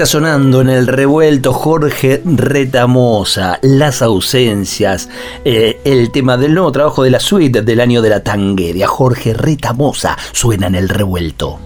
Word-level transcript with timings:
Está 0.00 0.12
sonando 0.12 0.62
en 0.62 0.70
el 0.70 0.86
revuelto 0.86 1.52
Jorge 1.52 2.22
Retamosa, 2.24 3.58
Las 3.60 4.00
ausencias, 4.00 5.10
eh, 5.44 5.78
el 5.84 6.10
tema 6.10 6.38
del 6.38 6.54
nuevo 6.54 6.72
trabajo 6.72 7.02
de 7.02 7.10
la 7.10 7.20
suite 7.20 7.60
del 7.60 7.80
año 7.80 8.00
de 8.00 8.08
la 8.08 8.24
tangueria. 8.24 8.86
Jorge 8.86 9.34
Retamosa 9.34 10.16
suena 10.32 10.68
en 10.68 10.76
el 10.76 10.88
revuelto. 10.88 11.58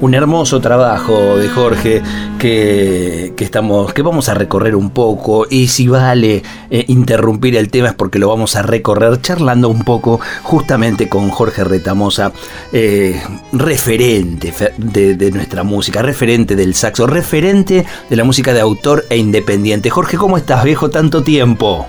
Un 0.00 0.14
hermoso 0.14 0.60
trabajo 0.60 1.38
de 1.38 1.48
Jorge 1.48 2.02
que, 2.38 3.32
estamos, 3.38 3.92
que 3.94 4.02
vamos 4.02 4.28
a 4.28 4.34
recorrer 4.34 4.76
un 4.76 4.90
poco 4.90 5.46
y 5.48 5.68
si 5.68 5.88
vale 5.88 6.42
eh, 6.70 6.84
interrumpir 6.88 7.56
el 7.56 7.70
tema 7.70 7.88
es 7.88 7.94
porque 7.94 8.18
lo 8.18 8.28
vamos 8.28 8.56
a 8.56 8.62
recorrer 8.62 9.20
charlando 9.22 9.68
un 9.68 9.84
poco 9.84 10.20
justamente 10.42 11.08
con 11.08 11.30
Jorge 11.30 11.64
Retamosa, 11.64 12.32
eh, 12.72 13.22
referente 13.52 14.52
de, 14.76 15.30
nuestra 15.30 15.62
música, 15.62 16.02
referente 16.02 16.56
del 16.56 16.74
saxo, 16.74 17.06
referente 17.06 17.86
de 18.08 18.16
la 18.16 18.24
música 18.24 18.52
de 18.52 18.60
autor 18.60 19.06
e 19.08 19.16
independiente. 19.16 19.90
Jorge, 19.90 20.18
¿cómo 20.18 20.36
estás, 20.36 20.62
viejo? 20.64 20.90
Tanto 20.90 21.22
tiempo. 21.22 21.86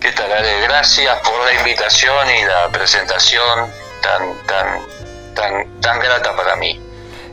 ¿Qué 0.00 0.10
tal, 0.12 0.32
Ale? 0.32 0.62
Gracias 0.62 1.18
por 1.22 1.44
la 1.44 1.58
invitación 1.58 2.26
y 2.28 2.44
la 2.46 2.72
presentación 2.72 3.68
tan, 4.02 4.22
tan, 4.46 4.80
tan, 5.34 5.80
tan 5.80 6.00
grata 6.00 6.34
para 6.34 6.56
mí. 6.56 6.80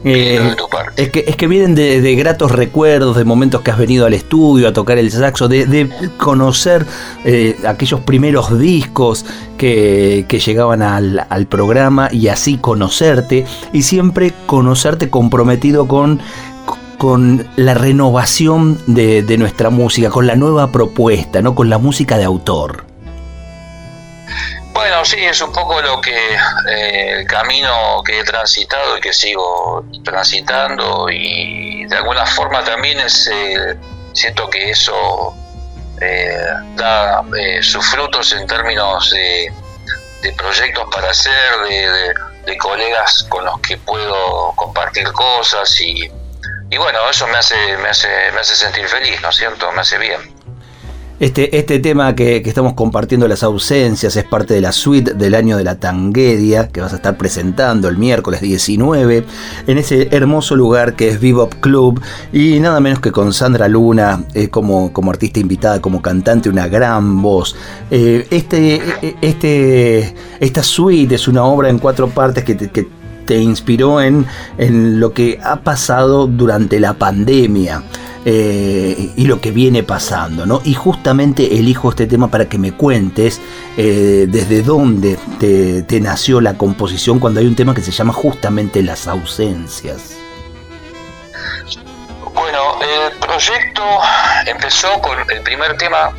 Eh, 0.09 0.55
es, 0.95 1.09
que, 1.09 1.25
es 1.27 1.35
que 1.35 1.47
vienen 1.47 1.75
de, 1.75 2.15
gratos 2.15 2.51
recuerdos, 2.51 3.17
de 3.17 3.25
momentos 3.25 3.61
que 3.61 3.71
has 3.71 3.77
venido 3.77 4.05
al 4.05 4.13
estudio 4.13 4.67
a 4.67 4.73
tocar 4.73 4.97
el 4.97 5.11
saxo, 5.11 5.47
de, 5.47 5.89
conocer 6.17 6.85
eh, 7.25 7.57
aquellos 7.67 7.99
primeros 8.01 8.57
discos 8.57 9.25
que, 9.57 10.25
llegaban 10.45 10.81
al, 10.81 11.47
programa 11.47 12.09
y 12.11 12.27
así 12.27 12.57
conocerte 12.57 13.45
y 13.73 13.83
siempre 13.83 14.33
conocerte 14.45 15.09
comprometido 15.09 15.87
con, 15.87 16.19
con 16.97 17.45
la 17.55 17.73
renovación 17.73 18.79
de, 18.87 19.23
de 19.23 19.37
nuestra 19.37 19.69
música, 19.69 20.09
con 20.09 20.27
la 20.27 20.35
nueva 20.35 20.71
propuesta, 20.71 21.41
¿no? 21.41 21.55
con 21.55 21.69
la 21.69 21.77
música 21.77 22.17
de 22.17 22.23
autor. 22.23 22.86
Bueno, 24.77 25.03
sí, 25.03 25.17
es 25.25 25.41
un 25.41 25.51
poco 25.51 25.81
lo 25.81 25.99
que 25.99 26.35
eh, 26.69 27.13
el 27.17 27.25
camino 27.25 28.03
que 28.05 28.19
he 28.19 28.23
transitado 28.23 28.95
y 28.95 29.01
que 29.01 29.11
sigo 29.11 29.83
transitando 30.03 31.09
y 31.09 31.85
de 31.85 31.95
alguna 31.95 32.27
forma 32.27 32.63
también 32.63 32.99
es, 32.99 33.27
eh, 33.33 33.75
siento 34.13 34.47
que 34.51 34.69
eso 34.69 35.35
eh, 35.99 36.45
da 36.75 37.23
sus 37.61 37.87
frutos 37.87 38.31
en 38.33 38.45
términos 38.45 39.09
de, 39.09 39.51
proyectos 40.37 40.87
para 40.93 41.09
hacer, 41.09 41.57
de, 41.67 42.13
de, 42.45 42.57
colegas 42.59 43.25
con 43.29 43.45
los 43.45 43.59
que 43.61 43.77
puedo 43.77 44.53
compartir 44.55 45.11
cosas 45.11 45.81
y, 45.81 46.07
y 46.69 46.77
bueno, 46.77 46.99
eso 47.09 47.25
me 47.25 47.39
hace, 47.39 47.77
me 47.77 47.89
hace, 47.89 48.31
me 48.31 48.41
hace 48.41 48.55
sentir 48.55 48.87
feliz, 48.87 49.19
¿no 49.23 49.29
es 49.29 49.37
cierto? 49.37 49.71
Me 49.71 49.81
hace 49.81 49.97
bien. 49.97 50.36
Este, 51.19 51.57
este 51.57 51.79
tema 51.79 52.13
que, 52.13 52.37
estamos 52.37 52.73
compartiendo, 52.73 53.27
las 53.27 53.41
ausencias, 53.41 54.15
es 54.15 54.23
parte 54.23 54.53
de 54.53 54.61
la 54.61 54.71
suite 54.71 55.15
del 55.15 55.33
año 55.33 55.57
de 55.57 55.63
la 55.63 55.79
tanguedia 55.79 56.67
que 56.67 56.79
vas 56.79 56.93
a 56.93 56.97
estar 56.97 57.17
presentando 57.17 57.87
el 57.87 57.97
miércoles 57.97 58.39
19 58.41 59.25
en 59.65 59.77
ese 59.79 60.09
hermoso 60.11 60.55
lugar 60.55 60.95
que 60.95 61.09
es 61.09 61.19
Bebop 61.19 61.55
Club 61.55 61.99
y 62.31 62.59
nada 62.59 62.79
menos 62.79 62.99
que 62.99 63.11
con 63.11 63.33
Sandra 63.33 63.67
Luna 63.67 64.25
eh, 64.35 64.49
como, 64.49 64.93
como 64.93 65.09
artista 65.09 65.39
invitada, 65.39 65.81
como 65.81 66.03
cantante, 66.03 66.49
una 66.49 66.67
gran 66.67 67.19
voz. 67.19 67.55
Eh, 67.89 68.27
este, 68.29 68.79
este, 69.21 70.13
esta 70.39 70.61
suite 70.61 71.15
es 71.15 71.27
una 71.27 71.45
obra 71.45 71.69
en 71.69 71.79
cuatro 71.79 72.09
partes 72.09 72.43
que 72.43 72.55
que 72.55 72.87
te 73.25 73.37
inspiró 73.37 74.01
en, 74.01 74.25
en 74.57 74.99
lo 74.99 75.13
que 75.13 75.39
ha 75.43 75.57
pasado 75.57 76.27
durante 76.27 76.79
la 76.79 76.93
pandemia. 76.93 77.83
Eh, 78.29 79.13
y 79.15 79.23
lo 79.23 79.39
que 79.39 79.51
viene 79.51 79.83
pasando, 79.83 80.45
¿no? 80.45 80.59
Y 80.65 80.73
justamente 80.73 81.57
elijo 81.57 81.91
este 81.91 82.07
tema 82.07 82.29
para 82.29 82.49
que 82.49 82.57
me 82.57 82.73
cuentes 82.73 83.39
eh, 83.77 84.25
desde 84.27 84.63
dónde 84.63 85.17
te, 85.39 86.01
nació 86.01 86.41
la 86.41 86.55
composición 86.55 87.21
cuando 87.21 87.39
hay 87.39 87.45
un 87.45 87.55
tema 87.55 87.73
que 87.73 87.81
se 87.81 87.91
llama 87.91 88.11
justamente 88.11 88.83
las 88.83 89.07
ausencias. 89.07 90.17
Bueno, 92.33 92.81
el 92.81 93.17
proyecto 93.17 93.81
empezó 94.45 95.01
con 95.01 95.17
el 95.31 95.41
primer 95.43 95.77
tema 95.77 96.13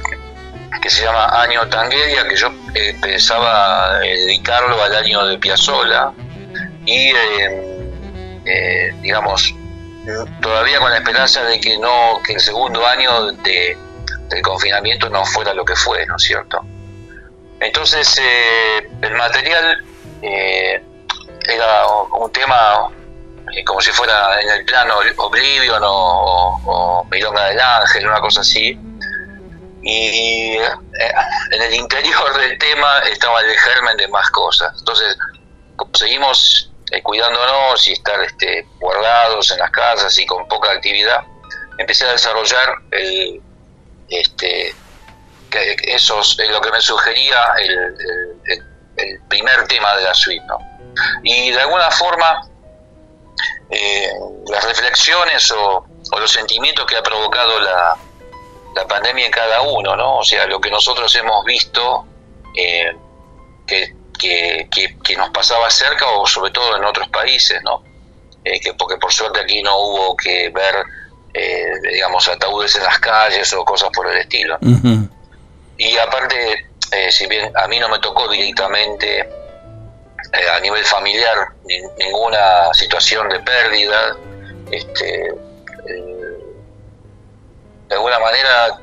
que 0.81 0.89
se 0.89 1.05
llama 1.05 1.27
Año 1.43 1.69
Tanguedia, 1.69 2.27
que 2.27 2.37
yo 2.37 2.49
eh, 2.73 2.97
pensaba 3.03 3.99
dedicarlo 3.99 4.83
al 4.83 4.97
año 4.97 5.27
de 5.27 5.37
Piazzola 5.37 6.15
y, 6.87 7.13
digamos, 9.03 9.55
todavía 10.41 10.79
con 10.79 10.91
la 10.91 10.99
esperanza 10.99 11.43
de 11.45 11.61
que 11.61 11.79
no 11.79 12.21
que 12.25 12.35
el 12.35 12.41
segundo 12.41 12.87
año 12.87 13.33
de, 13.33 13.77
del 14.29 14.43
confinamiento 14.43 15.09
no 15.09 15.25
fuera 15.25 15.55
lo 15.55 15.65
que 15.65 15.77
fue, 15.77 16.07
¿no 16.07 16.17
es 16.17 16.23
cierto? 16.23 16.61
Entonces 17.61 18.19
eh, 18.19 18.89
el 19.03 19.15
material 19.15 19.85
eh, 20.23 20.83
era 21.49 21.87
un 21.87 22.31
tema 22.33 22.89
eh, 23.55 23.65
como 23.65 23.81
si 23.81 23.91
fuera 23.91 24.41
en 24.41 24.51
el 24.51 24.65
plano 24.65 24.97
Oblivion 25.17 25.83
o, 25.85 26.61
o, 26.65 27.05
Milonga 27.11 27.47
del 27.47 27.61
Ángel, 27.61 28.07
una 28.07 28.21
cosa 28.21 28.43
así. 28.43 28.79
Y 29.83 30.57
en 30.57 31.63
el 31.63 31.75
interior 31.75 32.37
del 32.39 32.59
tema 32.59 32.99
estaba 33.11 33.41
el 33.41 33.57
germen 33.57 33.97
de 33.97 34.09
más 34.09 34.29
cosas. 34.31 34.75
Entonces 34.79 35.17
conseguimos 35.77 36.71
eh, 36.91 37.03
cuidándonos 37.03 37.87
y 37.89 37.93
estar 37.93 38.21
este, 38.23 38.67
guardados 38.79 39.51
en 39.51 39.59
las 39.59 39.71
casas 39.71 40.17
y 40.19 40.27
con 40.27 40.47
poca 40.49 40.73
actividad, 40.73 41.23
empecé 41.79 42.07
a 42.07 42.13
desarrollar 42.13 42.75
el, 42.91 43.41
este, 44.09 44.75
que 45.51 45.77
eso 45.83 46.21
es 46.21 46.51
lo 46.51 46.61
que 46.61 46.71
me 46.71 46.81
sugería 46.81 47.39
el, 47.59 47.97
primer 49.29 49.67
tema 49.69 49.97
de 49.97 50.03
la 50.03 50.15
suite. 50.15 50.45
¿no? 50.47 50.59
Y 51.23 51.53
de 51.53 51.61
alguna 51.61 51.91
forma, 51.91 52.49
eh, 53.71 54.11
las 54.49 54.65
reflexiones 54.65 55.51
o, 55.53 55.87
los 56.19 56.33
sentimientos 56.33 56.87
que 56.87 56.97
ha 56.97 57.03
provocado 57.03 57.61
la, 57.61 57.97
la 58.75 58.89
pandemia 58.89 59.27
en 59.27 59.31
cada 59.31 59.61
uno, 59.61 59.95
¿no? 59.95 60.19
O 60.19 60.25
sea, 60.25 60.47
lo 60.47 60.61
que 60.61 60.71
nosotros 60.71 61.15
hemos 61.15 61.45
visto, 61.45 62.07
eh, 62.57 62.97
que 63.67 63.95
que, 64.19 64.69
que, 64.71 65.17
nos 65.17 65.31
pasaba 65.31 65.71
cerca 65.71 66.07
o 66.09 66.27
sobre 66.27 66.51
todo 66.51 66.77
en 66.77 66.85
otros 66.85 67.09
países, 67.09 67.63
¿no? 67.63 67.83
Eh, 68.45 68.61
que 68.61 68.75
porque 68.75 68.97
por 68.97 69.13
suerte 69.13 69.41
aquí 69.41 69.63
no 69.63 69.79
hubo 69.79 70.17
que 70.17 70.51
ver, 70.51 70.85
eh, 71.33 71.73
digamos, 71.93 72.29
ataúdes 72.29 72.75
en 72.77 72.85
las 72.85 72.99
calles 72.99 73.53
o 73.53 73.65
cosas 73.65 73.91
por 73.95 74.11
el 74.11 74.19
estilo. 74.19 74.59
Y 75.77 75.97
aparte, 75.97 76.67
eh, 76.93 77.11
si 77.11 77.27
bien 77.27 77.53
a 77.57 77.69
mí 77.69 77.79
no 77.79 77.89
me 77.89 77.99
tocó 78.01 78.29
directamente 78.29 79.21
eh, 79.21 80.49
a 80.55 80.61
nivel 80.61 80.85
familiar 80.85 81.49
ninguna 81.99 82.73
situación 82.75 83.29
de 83.29 83.41
pérdida. 83.41 84.17
Este, 84.71 85.33
de 87.89 87.95
alguna 87.95 88.19
manera 88.19 88.79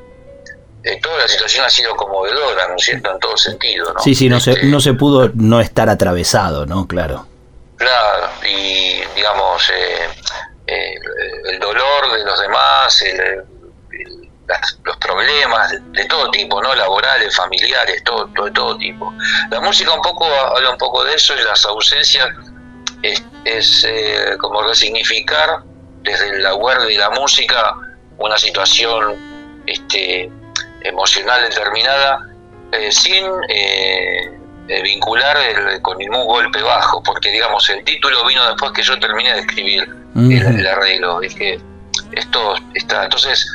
toda 1.02 1.18
la 1.18 1.28
situación 1.28 1.64
ha 1.64 1.70
sido 1.70 1.94
conmovedora, 1.96 2.68
¿no 2.68 2.76
es 2.76 2.84
cierto? 2.84 3.10
En 3.12 3.18
todo 3.18 3.36
sentido, 3.36 3.92
¿no? 3.92 4.00
Sí, 4.00 4.14
sí, 4.14 4.28
no, 4.28 4.38
se, 4.40 4.52
Este, 4.52 4.66
no 4.66 4.80
se 4.80 4.94
pudo 4.94 5.30
no 5.34 5.60
estar 5.60 5.88
atravesado, 5.90 6.64
¿no? 6.66 6.86
Claro. 6.86 7.26
Claro, 7.76 8.28
y 8.48 9.00
digamos, 9.14 9.68
eh, 9.70 10.08
eh, 10.66 10.94
el 11.50 11.58
dolor 11.58 12.12
de 12.16 12.24
los 12.24 12.40
demás, 12.40 13.02
el- 13.02 13.20
el- 13.20 14.30
las- 14.48 14.78
los 14.84 14.96
problemas 14.98 15.70
de, 15.72 15.80
de 15.80 16.04
todo 16.06 16.30
tipo, 16.30 16.62
¿no? 16.62 16.74
Laborales, 16.74 17.34
familiares, 17.36 18.02
todo, 18.04 18.28
todo, 18.34 18.46
de 18.46 18.52
todo 18.52 18.76
tipo. 18.78 19.12
La 19.50 19.60
música 19.60 19.92
un 19.92 20.00
poco 20.02 20.24
habla 20.26 20.70
un 20.70 20.78
poco 20.78 21.04
de 21.04 21.14
eso 21.14 21.34
y 21.34 21.42
las 21.42 21.64
ausencias 21.66 22.28
es, 23.02 23.22
es, 23.44 23.84
eh, 23.88 24.36
como 24.38 24.62
resignificar 24.62 25.60
desde 26.02 26.30
el 26.30 26.44
lugar 26.44 26.80
de 26.82 26.94
la 26.94 27.10
música 27.10 27.74
una 28.18 28.38
situación 28.38 29.62
este, 29.66 30.30
emocional 30.88 31.42
determinada 31.48 32.26
eh, 32.72 32.90
sin 32.90 33.24
eh, 33.48 34.30
eh, 34.68 34.82
vincular 34.82 35.36
el- 35.36 35.80
con 35.82 35.98
ningún 35.98 36.26
golpe 36.26 36.60
bajo, 36.62 37.02
porque 37.02 37.30
digamos 37.30 37.68
el 37.70 37.84
título 37.84 38.24
vino 38.26 38.44
después 38.46 38.72
que 38.72 38.82
yo 38.82 38.98
terminé 38.98 39.32
de 39.34 39.40
escribir 39.40 39.82
el, 40.16 40.42
Ujú. 40.46 40.58
el 40.58 40.66
arreglo, 40.66 41.20
dije, 41.20 41.60
esto 42.12 42.54
está, 42.74 43.04
entonces 43.04 43.46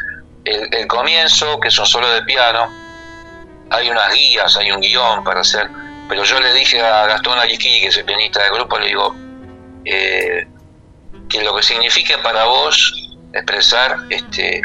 el, 0.45 0.73
el 0.73 0.87
comienzo, 0.87 1.59
que 1.59 1.67
es 1.67 1.77
un 1.79 1.85
solo 1.85 2.09
de 2.09 2.21
piano, 2.23 2.69
hay 3.69 3.89
unas 3.89 4.13
guías, 4.13 4.55
hay 4.57 4.71
un 4.71 4.79
guion 4.81 5.23
para 5.23 5.41
hacer, 5.41 5.69
pero 6.09 6.23
yo 6.23 6.39
le 6.39 6.53
dije 6.53 6.81
a 6.81 7.05
Gastón 7.07 7.37
Arisquí, 7.39 7.81
que 7.81 7.87
es 7.87 7.97
el 7.97 8.05
pianista 8.05 8.41
del 8.43 8.53
grupo, 8.53 8.77
le 8.79 8.87
digo, 8.87 9.15
eh, 9.85 10.47
que 11.29 11.41
lo 11.43 11.55
que 11.55 11.63
signifique 11.63 12.17
para 12.19 12.45
vos 12.45 12.93
expresar 13.33 13.95
este 14.09 14.61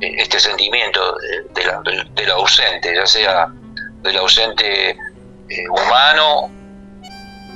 este 0.00 0.38
sentimiento 0.40 1.16
de, 1.18 1.42
de 1.62 1.66
la- 1.66 1.80
del 2.14 2.30
ausente, 2.30 2.94
ya 2.94 3.06
sea 3.06 3.48
del 4.02 4.16
ausente 4.18 4.90
eh, 4.90 5.68
humano, 5.70 6.50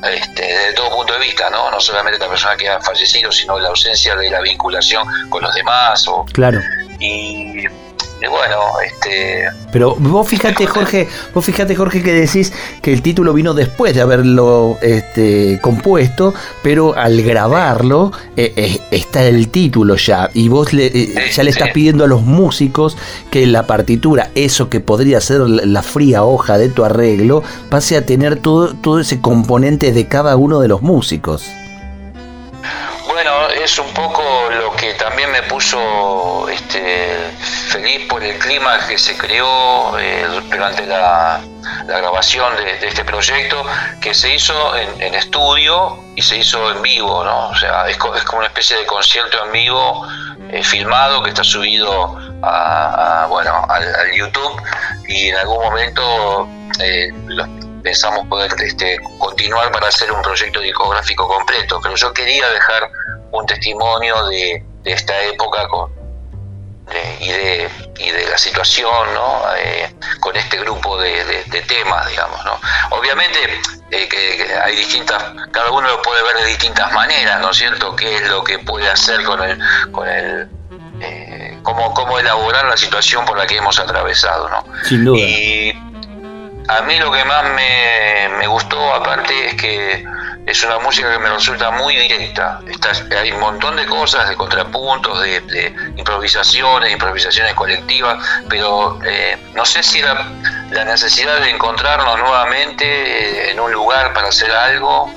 este, 0.02 0.42
desde 0.42 0.72
todo 0.74 0.90
punto 0.90 1.12
de 1.12 1.18
vista, 1.20 1.50
¿no? 1.50 1.70
No 1.70 1.78
solamente 1.80 2.18
la 2.18 2.28
persona 2.28 2.56
que 2.56 2.68
ha 2.68 2.80
fallecido, 2.80 3.30
sino 3.30 3.58
la 3.58 3.68
ausencia 3.68 4.16
de 4.16 4.30
la 4.30 4.40
vinculación 4.40 5.06
con 5.28 5.42
los 5.42 5.54
demás. 5.54 6.06
O, 6.08 6.24
Claro. 6.32 6.60
y, 6.98 7.64
y 8.22 8.26
bueno, 8.26 8.56
este, 8.84 9.48
Pero 9.72 9.94
vos 9.98 10.28
fíjate, 10.28 10.66
Jorge, 10.66 11.08
vos 11.32 11.44
fíjate, 11.44 11.74
Jorge, 11.74 12.02
que 12.02 12.12
decís 12.12 12.52
que 12.82 12.92
el 12.92 13.00
título 13.00 13.32
vino 13.32 13.54
después 13.54 13.94
de 13.94 14.02
haberlo 14.02 14.76
este, 14.82 15.58
compuesto, 15.62 16.34
pero 16.62 16.94
al 16.94 17.22
grabarlo 17.22 18.12
eh, 18.36 18.52
eh, 18.56 18.80
está 18.90 19.24
el 19.24 19.48
título 19.48 19.96
ya, 19.96 20.28
y 20.34 20.48
vos 20.48 20.74
le, 20.74 20.86
eh, 20.86 21.30
ya 21.32 21.42
le 21.42 21.50
estás 21.50 21.68
sí. 21.68 21.74
pidiendo 21.74 22.04
a 22.04 22.08
los 22.08 22.22
músicos 22.22 22.98
que 23.30 23.46
la 23.46 23.66
partitura, 23.66 24.30
eso 24.34 24.68
que 24.68 24.80
podría 24.80 25.20
ser 25.22 25.40
la 25.40 25.82
fría 25.82 26.24
hoja 26.24 26.58
de 26.58 26.68
tu 26.68 26.84
arreglo, 26.84 27.42
pase 27.70 27.96
a 27.96 28.04
tener 28.04 28.36
todo, 28.36 28.74
todo 28.74 29.00
ese 29.00 29.22
componente 29.22 29.92
de 29.92 30.08
cada 30.08 30.36
uno 30.36 30.60
de 30.60 30.68
los 30.68 30.82
músicos. 30.82 31.50
Bueno, 33.06 33.48
es 33.62 33.78
un 33.78 33.92
poco 33.92 34.22
también 35.20 35.42
me 35.42 35.48
puso 35.48 36.48
este, 36.48 37.30
feliz 37.68 38.06
por 38.08 38.24
el 38.24 38.38
clima 38.38 38.86
que 38.88 38.96
se 38.96 39.18
creó 39.18 39.98
eh, 39.98 40.26
durante 40.50 40.86
la, 40.86 41.42
grabación 41.86 42.56
de, 42.56 42.88
este 42.88 43.04
proyecto, 43.04 43.62
que 44.00 44.14
se 44.14 44.34
hizo 44.34 44.54
en, 44.76 45.14
estudio 45.14 45.98
y 46.16 46.22
se 46.22 46.38
hizo 46.38 46.70
en 46.70 46.80
vivo, 46.80 47.22
¿no? 47.22 47.48
O 47.48 47.56
sea, 47.56 47.86
es, 47.88 47.98
es 48.16 48.24
como 48.24 48.38
una 48.38 48.46
especie 48.46 48.78
de 48.78 48.86
concierto 48.86 49.44
en 49.44 49.52
vivo 49.52 50.06
eh, 50.50 50.62
filmado 50.62 51.22
que 51.22 51.30
está 51.30 51.44
subido 51.44 52.16
a, 52.42 53.26
bueno, 53.28 53.66
al, 53.68 54.12
YouTube 54.14 54.62
y 55.06 55.28
en 55.28 55.36
algún 55.36 55.62
momento 55.64 56.48
eh, 56.78 57.10
pensamos 57.82 58.26
poder 58.28 58.50
este, 58.62 58.98
continuar 59.18 59.70
para 59.70 59.88
hacer 59.88 60.10
un 60.12 60.22
proyecto 60.22 60.60
discográfico 60.60 61.28
completo, 61.28 61.78
pero 61.82 61.94
yo 61.96 62.10
quería 62.14 62.48
dejar 62.48 62.90
un 63.32 63.46
testimonio 63.46 64.26
de, 64.26 64.64
de 64.82 64.92
esta 64.92 65.20
época 65.24 65.66
con, 65.68 65.90
de- 66.86 67.16
y, 67.20 67.28
de, 67.28 67.70
y 67.98 68.10
de 68.10 68.28
la 68.28 68.38
situación 68.38 68.92
¿no? 69.14 69.42
Eh, 69.56 69.94
con 70.20 70.36
este 70.36 70.56
grupo 70.58 70.98
de, 70.98 71.24
de- 71.24 71.44
de 71.44 71.62
temas, 71.62 72.06
digamos. 72.08 72.44
¿no? 72.44 72.58
Obviamente 72.90 73.38
eh, 73.90 74.08
que, 74.08 74.36
que 74.46 74.54
hay 74.64 74.76
distintas, 74.76 75.22
cada 75.52 75.70
uno 75.70 75.88
lo 75.88 76.02
puede 76.02 76.22
ver 76.22 76.36
de 76.36 76.46
distintas 76.46 76.90
maneras, 76.92 77.40
¿no 77.40 77.50
es 77.50 77.56
cierto? 77.56 77.94
¿Qué 77.96 78.16
es 78.16 78.28
lo 78.28 78.42
que 78.44 78.58
puede 78.58 78.88
hacer 78.88 79.22
con 79.24 79.42
el... 79.42 79.58
Con 79.92 80.08
el 80.08 80.48
eh, 81.02 81.58
cómo, 81.62 81.94
cómo 81.94 82.18
elaborar 82.18 82.66
la 82.66 82.76
situación 82.76 83.24
por 83.24 83.38
la 83.38 83.46
que 83.46 83.56
hemos 83.56 83.78
atravesado, 83.78 84.48
¿no? 84.50 84.64
Sin 84.84 85.04
duda. 85.04 85.18
Y 85.18 85.72
a 86.68 86.82
mí 86.82 86.98
lo 86.98 87.10
que 87.10 87.24
más 87.24 87.44
me, 87.54 88.28
me 88.38 88.46
gustó, 88.46 88.94
aparte, 88.94 89.46
es 89.48 89.54
que 89.54 90.04
es 90.46 90.64
una 90.64 90.78
música 90.78 91.10
que 91.12 91.18
me 91.18 91.28
resulta 91.30 91.70
muy 91.70 91.94
directa. 91.96 92.60
Está- 92.66 92.90
hay 93.20 93.30
un 93.32 93.40
montón 93.40 93.76
de 93.76 93.86
cosas, 93.86 94.28
de 94.28 94.36
contrapuntos, 94.36 95.20
de, 95.22 95.74
improvisaciones, 95.96 96.90
improvisaciones 96.92 97.54
colectivas, 97.54 98.24
pero 98.48 98.98
eh, 99.04 99.38
no 99.54 99.64
sé 99.64 99.82
si 99.82 100.00
la, 100.02 100.14
la 100.70 100.84
necesidad 100.84 101.38
de 101.40 101.50
encontrarnos 101.50 102.18
nuevamente 102.18 102.84
eh, 102.84 103.50
en 103.50 103.60
un 103.60 103.70
lugar 103.70 104.12
para 104.12 104.28
hacer 104.28 104.50
algo, 104.50 105.12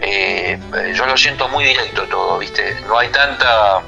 eh, 0.00 0.58
yo 0.94 1.06
lo 1.06 1.16
siento 1.16 1.48
muy 1.48 1.64
directo 1.64 2.02
todo, 2.08 2.38
¿viste? 2.38 2.80
No 2.88 2.98
hay 2.98 3.08
tanta 3.10 3.80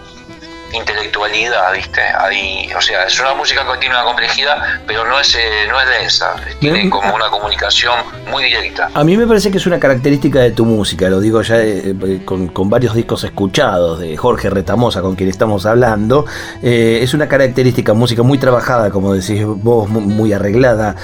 intelectualidad, 0.75 1.73
¿viste? 1.73 2.00
Hay, 2.00 2.69
o 2.76 2.81
sea, 2.81 3.05
es 3.05 3.19
una 3.21 3.35
música 3.35 3.65
que 3.71 3.79
tiene 3.79 3.94
una 3.94 4.05
complejidad, 4.05 4.56
pero 4.87 5.05
no 5.06 5.19
es, 5.21 5.35
eh, 5.35 5.41
no 5.69 5.81
es 5.81 5.88
densa, 6.00 6.35
tiene 6.61 6.88
como 6.91 7.15
una 7.15 7.29
comunicación 7.31 7.94
muy 8.31 8.44
directa. 8.44 8.91
A 8.94 9.05
mí 9.05 9.17
me 9.17 9.26
parece 9.26 9.50
que 9.50 9.59
es 9.59 9.67
una 9.67 9.79
característica 9.79 10.41
de 10.41 10.50
tu 10.50 10.65
música, 10.65 11.09
lo 11.09 11.21
digo 11.21 11.43
ya 11.43 11.61
eh, 11.61 11.94
eh, 12.06 12.21
con, 12.25 12.49
con 12.49 12.69
varios 12.71 12.94
discos 12.94 13.25
escuchados 13.25 14.00
de 14.00 14.17
Jorge 14.17 14.50
Retamosa, 14.50 15.03
con 15.03 15.15
quien 15.15 15.29
estamos 15.29 15.67
hablando. 15.67 16.26
Eh, 16.62 17.00
es 17.03 17.15
una 17.15 17.29
característica, 17.29 17.94
música 17.94 18.23
muy 18.23 18.38
trabajada, 18.38 18.91
como 18.91 19.15
decís 19.15 19.44
vos, 19.44 19.88
mu- 19.88 20.00
muy 20.00 20.32
arreglada, 20.32 20.97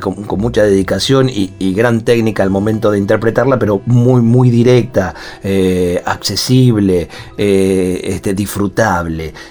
con, 0.00 0.24
con 0.24 0.40
mucha 0.40 0.62
dedicación 0.62 1.28
y, 1.28 1.52
y 1.58 1.74
gran 1.74 2.02
técnica 2.02 2.42
al 2.42 2.50
momento 2.50 2.90
de 2.90 2.98
interpretarla, 2.98 3.58
pero 3.58 3.80
muy, 3.86 4.20
muy 4.20 4.50
directa, 4.50 5.14
accesible, 6.04 7.08
este, 7.36 8.34
disfrutable. 8.34 8.83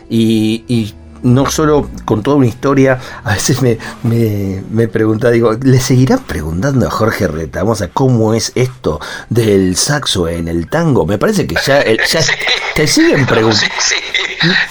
Y, 0.10 0.63
y 0.68 0.94
no 1.24 1.50
solo 1.50 1.90
con 2.06 2.22
toda 2.22 2.38
una 2.38 2.48
historia, 2.48 3.00
a 3.24 3.34
veces 3.34 3.62
me, 3.62 3.78
me, 4.04 4.62
me 4.70 4.88
pregunta, 4.88 5.32
digo, 5.32 5.54
¿le 5.54 5.80
seguirán 5.80 6.20
preguntando 6.20 6.86
a 6.88 6.92
Jorge 6.92 7.28
Retamosa 7.28 7.88
cómo 7.88 8.34
es 8.34 8.52
esto 8.56 9.00
del 9.30 9.75
saxo 9.75 10.28
en 10.28 10.48
el 10.48 10.68
tango? 10.70 11.06
Me 11.06 11.18
parece 11.18 11.48
que 11.48 11.56
ya, 11.66 11.84
te 12.75 12.88
siguen 12.88 13.25
preguntando. 13.25 13.66
Sí, 13.80 13.96
sí, 13.96 13.96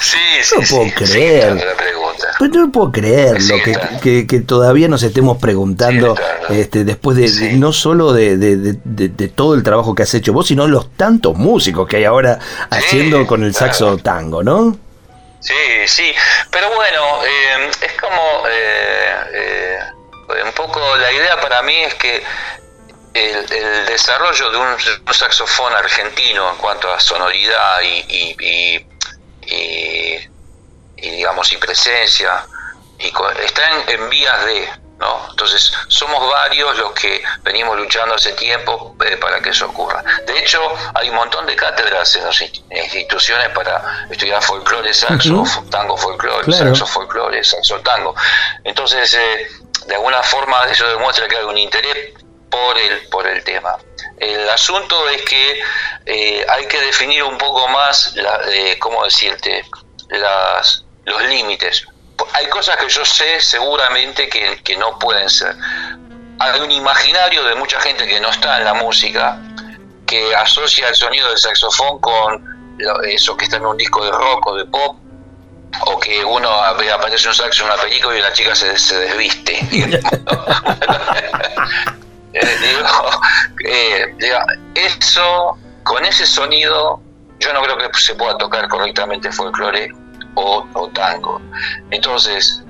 sí, 0.01 0.19
sí, 0.43 0.55
No 0.57 0.63
puedo 0.69 0.85
sí, 0.85 0.93
creer. 0.93 1.65
Pregunta. 2.13 2.37
Pero 2.39 2.53
no 2.55 2.73
puedo 2.73 2.93
creerlo, 2.93 3.55
que, 3.65 3.77
que- 4.03 4.27
que 4.27 4.41
todavía 4.41 4.89
nos 4.89 5.03
estemos 5.03 5.39
preguntando, 5.39 6.15
este, 6.51 6.85
después 6.85 7.17
de, 7.17 7.53
no 7.55 7.73
solo 7.73 8.13
de, 8.13 8.37
de- 8.37 8.57
de- 8.85 9.29
todo 9.29 9.55
el 9.55 9.63
trabajo 9.63 9.95
que 9.95 10.03
has 10.03 10.15
hecho 10.15 10.33
vos, 10.33 10.47
sino 10.49 10.67
los 10.67 10.93
tantos 10.97 11.37
músicos 11.37 11.89
que 11.89 11.97
hay 11.99 12.05
ahora 12.05 12.39
haciendo 12.71 13.27
con 13.27 13.43
el 13.45 13.55
saxo 13.55 13.87
claro. 13.87 14.03
tango, 14.03 14.43
¿no? 14.43 14.77
Sí, 15.41 15.55
sí, 15.87 16.13
pero 16.53 16.69
bueno, 16.75 17.03
eh, 17.25 17.71
es 17.81 17.93
como 18.01 18.47
eh, 18.49 19.15
eh, 19.35 19.79
un 20.47 20.53
poco 20.53 20.81
la 20.97 21.13
idea 21.13 21.41
para 21.41 21.63
mí 21.63 21.75
es 21.83 21.95
que 21.95 22.23
el, 23.15 23.53
el 23.53 23.87
desarrollo 23.87 24.51
de 24.53 24.57
un, 24.57 24.67
un 25.07 25.15
saxofón 25.15 25.73
argentino 25.75 26.49
en 26.51 26.57
cuanto 26.59 26.93
a 26.93 27.01
sonoridad 27.01 27.81
y, 27.83 28.15
y, 28.15 28.37
y- 28.41 28.87
y- 29.55 30.32
y, 31.03 31.11
digamos 31.11 31.53
y 31.53 31.57
presencia 31.59 32.47
y 32.99 33.11
co- 33.11 33.31
está 33.31 33.63
en, 33.71 34.01
en 34.01 34.09
vías 34.11 34.45
de 34.45 34.69
¿no? 34.99 35.27
entonces 35.31 35.73
somos 35.89 36.31
varios 36.31 36.79
los 36.79 36.93
que 36.93 37.21
venimos 37.43 37.77
luchando 37.77 38.15
hace 38.15 38.33
tiempo 38.35 38.95
eh, 39.05 39.17
para 39.17 39.41
que 39.41 39.51
eso 39.51 39.67
ocurra. 39.67 40.03
De 40.27 40.39
hecho 40.39 40.61
hay 40.95 41.09
un 41.11 41.17
montón 41.17 41.45
de 41.47 41.57
cátedras 41.57 42.15
en 42.17 42.25
las 42.25 42.41
inst- 42.41 42.63
instituciones 42.71 43.49
para 43.49 44.07
estudiar 44.11 44.41
folclore 44.43 44.95
saxo 44.95 45.45
tango 45.71 45.97
folclore 45.97 46.45
Claro. 46.45 46.67
saxo 46.77 46.87
folclore 46.87 47.43
saxo 47.43 47.81
tango. 47.81 48.15
Entonces 48.63 49.13
eh, 49.15 49.49
de 49.87 49.95
alguna 49.97 50.23
forma 50.23 50.65
eso 50.71 50.87
demuestra 50.87 51.27
que 51.27 51.37
hay 51.37 51.45
un 51.45 51.59
interés 51.59 52.13
por 52.49 52.79
el 52.79 53.09
por 53.09 53.27
el 53.27 53.43
tema. 53.43 53.77
El 54.19 54.49
asunto 54.51 55.09
es 55.09 55.23
que 55.23 55.61
eh, 56.07 56.47
hay 56.49 56.67
que 56.69 56.81
definir 56.81 57.25
un 57.25 57.39
poco 57.39 57.67
más 57.67 58.15
la, 58.15 58.41
cómo 58.79 59.03
decirte 59.03 59.65
las, 60.11 60.85
los 61.05 61.23
límites 61.25 61.87
hay 62.35 62.47
cosas 62.47 62.77
que 62.77 62.89
yo 62.89 63.05
sé 63.05 63.41
seguramente 63.41 64.29
que, 64.29 64.61
que 64.63 64.77
no 64.77 64.99
pueden 64.99 65.29
ser 65.29 65.57
hay 66.39 66.61
un 66.61 66.71
imaginario 66.71 67.45
de 67.45 67.55
mucha 67.55 67.81
gente 67.81 68.07
que 68.07 68.21
no 68.21 68.29
está 68.29 68.59
en 68.59 68.65
la 68.65 68.75
música 68.75 69.39
que 70.07 70.35
asocia 70.35 70.89
el 70.89 70.95
sonido 70.95 71.29
del 71.29 71.39
saxofón 71.39 71.99
con 72.01 72.53
eso 73.05 73.37
que 73.37 73.45
está 73.45 73.57
en 73.57 73.67
un 73.67 73.77
disco 73.77 74.05
de 74.05 74.11
rock 74.11 74.47
o 74.47 74.55
de 74.57 74.65
pop 74.67 74.97
o 75.81 75.99
que 75.99 76.25
uno 76.25 76.51
aparece 76.51 77.29
un 77.29 77.35
saxo 77.35 77.65
en 77.65 77.73
una 77.73 77.83
película 77.83 78.17
y 78.17 78.21
una 78.21 78.33
chica 78.33 78.55
se, 78.55 78.79
se 78.79 78.99
desviste. 78.99 79.59
Eh, 83.65 84.15
digo, 84.19 84.39
eso, 84.75 85.59
con 85.85 86.03
ese 86.05 86.25
sonido, 86.25 87.01
yo 87.39 87.53
no 87.53 87.63
creo 87.63 87.77
que 87.77 87.99
se 87.99 88.15
pueda 88.15 88.37
tocar 88.39 88.69
correctamente 88.69 89.31
folclore 89.31 89.91
o, 90.35 90.89
tango. 90.95 91.41
Entonces, 91.91 92.63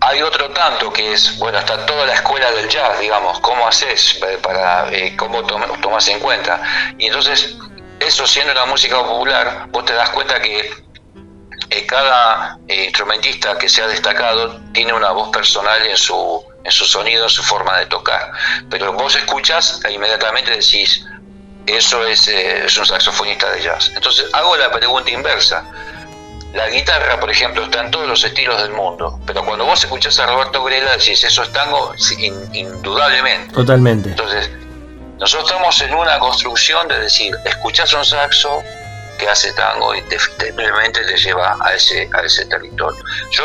hay 0.00 0.22
otro 0.22 0.50
tanto 0.50 0.92
que 0.92 1.12
es, 1.12 1.38
bueno, 1.38 1.58
está 1.58 1.86
toda 1.86 2.06
la 2.06 2.14
escuela 2.14 2.50
del 2.52 2.68
jazz, 2.68 2.98
digamos, 2.98 3.38
cómo 3.40 3.66
haces 3.66 4.20
para, 4.42 4.92
eh, 4.92 5.16
cómo 5.16 5.42
tomas 5.44 6.08
en 6.08 6.18
cuenta. 6.18 6.60
Y 6.98 7.06
entonces, 7.06 7.56
eso 8.00 8.26
siendo 8.26 8.52
la 8.52 8.66
música 8.66 8.98
popular, 8.98 9.66
vos 9.70 9.84
te 9.84 9.92
das 9.92 10.10
cuenta 10.10 10.40
que 10.40 10.72
eh, 11.70 11.86
cada 11.86 12.58
eh, 12.66 12.84
instrumentista 12.84 13.56
que 13.56 13.68
se 13.68 13.82
ha 13.82 13.86
destacado 13.86 14.60
tiene 14.72 14.92
una 14.92 15.12
voz 15.12 15.30
personal 15.30 15.80
en 15.86 15.96
su, 15.96 16.44
en 16.64 16.72
su 16.72 16.84
sonido, 16.84 17.24
en 17.24 17.30
su 17.30 17.42
forma 17.42 17.78
de 17.78 17.86
tocar. 17.86 18.32
Pero 18.68 18.92
vos 18.92 19.14
escuchas 19.14 19.80
e 19.84 19.92
inmediatamente 19.92 20.50
decís, 20.50 21.06
eso 21.66 22.04
es, 22.04 22.26
es 22.26 22.76
un 22.76 22.86
saxofonista 22.86 23.50
de 23.52 23.62
jazz. 23.62 23.92
Entonces 23.94 24.26
hago 24.32 24.56
la 24.56 24.70
pregunta 24.72 25.12
inversa 25.12 25.64
la 26.52 26.68
guitarra, 26.68 27.18
por 27.18 27.30
ejemplo, 27.30 27.64
está 27.64 27.80
en 27.80 27.90
todos 27.90 28.06
los 28.06 28.22
estilos 28.24 28.60
del 28.60 28.72
mundo, 28.72 29.18
pero 29.26 29.44
cuando 29.44 29.64
vos 29.64 29.82
escuchás 29.82 30.18
a 30.18 30.26
Roberto 30.26 30.62
Grela 30.62 30.92
decís, 30.92 31.24
eso 31.24 31.42
es 31.42 31.52
tango, 31.52 31.94
indudablemente. 32.52 33.54
Totalmente. 33.54 34.10
Entonces, 34.10 34.50
nosotros 35.18 35.50
estamos 35.50 35.80
en 35.80 35.94
una 35.94 36.18
construcción 36.18 36.88
de 36.88 36.98
decir, 36.98 37.34
escuchás 37.44 37.92
un 37.94 38.04
saxo 38.04 38.62
que 39.18 39.28
hace 39.28 39.52
tango 39.54 39.94
y 39.94 40.02
te, 40.02 40.18
simplemente 40.18 41.00
te 41.04 41.16
lleva 41.16 41.56
a 41.60 41.72
ese, 41.72 42.10
a 42.12 42.20
ese 42.20 42.44
territorio. 42.46 43.02
Yo 43.30 43.44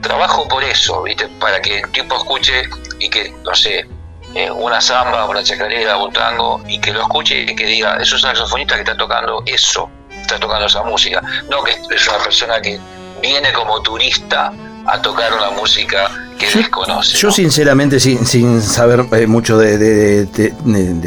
trabajo 0.00 0.46
por 0.46 0.62
eso, 0.62 1.02
¿viste? 1.02 1.26
Para 1.40 1.60
que 1.60 1.80
el 1.80 1.90
tipo 1.90 2.16
escuche 2.16 2.68
y 3.00 3.10
que, 3.10 3.34
no 3.42 3.54
sé, 3.54 3.88
eh, 4.34 4.50
una 4.50 4.80
samba, 4.80 5.24
una 5.24 5.42
chacarera, 5.42 5.96
un 5.96 6.12
tango, 6.12 6.62
y 6.68 6.78
que 6.80 6.92
lo 6.92 7.00
escuche 7.02 7.40
y 7.40 7.56
que 7.56 7.64
diga, 7.64 7.96
es 7.96 8.12
un 8.12 8.20
saxofonista 8.20 8.76
que 8.76 8.82
está 8.82 8.96
tocando 8.96 9.42
eso 9.46 9.90
está 10.28 10.38
tocando 10.38 10.66
esa 10.66 10.82
música. 10.82 11.22
No 11.50 11.62
que 11.64 11.72
es 11.94 12.08
una 12.08 12.18
persona 12.18 12.60
que 12.60 12.78
viene 13.22 13.52
como 13.52 13.80
turista 13.82 14.52
a 14.86 15.02
tocar 15.02 15.32
una 15.32 15.50
música 15.50 16.10
que 16.38 16.46
desconoce. 16.50 17.16
Yo 17.16 17.30
sinceramente, 17.30 17.98
sin, 17.98 18.24
sin 18.26 18.62
saber 18.62 19.04
eh, 19.12 19.26
mucho 19.26 19.58
de, 19.58 20.26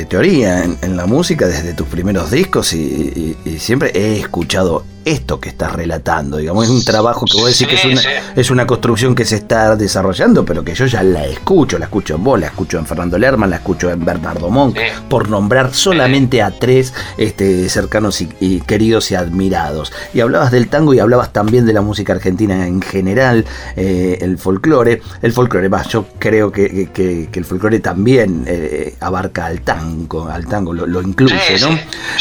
teoría 0.09 0.63
en, 0.63 0.97
la 0.97 1.05
música, 1.05 1.47
desde 1.47 1.73
tus 1.73 1.87
primeros 1.87 2.31
discos, 2.31 2.73
y 2.73 3.35
siempre 3.59 3.91
he 3.93 4.19
escuchado 4.19 4.85
esto 5.05 5.39
que 5.39 5.49
estás 5.49 5.73
relatando, 5.73 6.37
digamos, 6.37 6.65
es 6.65 6.69
un 6.69 6.83
trabajo 6.83 7.25
que 7.25 7.37
vos 7.37 7.47
decís 7.47 7.67
que 7.67 7.75
es 7.75 7.85
una, 7.85 8.01
es 8.35 8.51
una 8.51 8.67
construcción 8.67 9.15
que 9.15 9.25
se 9.25 9.37
está 9.37 9.75
desarrollando, 9.75 10.45
pero 10.45 10.63
que 10.63 10.73
yo 10.73 10.85
ya 10.85 11.03
la 11.03 11.25
escucho, 11.25 11.79
la 11.79 11.85
escucho 11.85 12.15
en 12.15 12.23
vos, 12.23 12.39
la 12.39 12.47
escucho 12.47 12.77
en 12.77 12.85
Fernando 12.85 13.17
Lerman, 13.17 13.49
la 13.49 13.57
escucho 13.57 13.89
en 13.89 14.03
Bernardo 14.05 14.49
Monk, 14.49 14.77
por 15.09 15.29
nombrar 15.29 15.73
solamente 15.73 16.41
a 16.41 16.51
tres 16.51 16.93
este, 17.17 17.69
cercanos 17.69 18.21
y, 18.21 18.61
queridos 18.61 19.11
y 19.11 19.15
admirados. 19.15 19.91
Y 20.13 20.19
hablabas 20.19 20.51
del 20.51 20.67
tango 20.67 20.93
y 20.93 20.99
hablabas 20.99 21.33
también 21.33 21.65
de 21.65 21.73
la 21.73 21.81
música 21.81 22.13
argentina 22.13 22.67
en 22.67 22.81
general, 22.81 23.45
eh, 23.75 24.19
el 24.21 24.37
folclore, 24.37 25.01
el 25.21 25.31
folclore, 25.33 25.69
más 25.69 25.87
yo 25.87 26.05
creo 26.19 26.51
que, 26.51 26.89
el 27.33 27.45
folclore 27.45 27.79
también 27.79 28.43
eh, 28.47 28.95
abarca 28.99 29.45
al 29.45 29.61
tango, 29.61 30.27
al 30.27 30.45
tango 30.45 30.73
lo, 30.73 31.01
incluye, 31.01 31.35
¿no? 31.61 31.69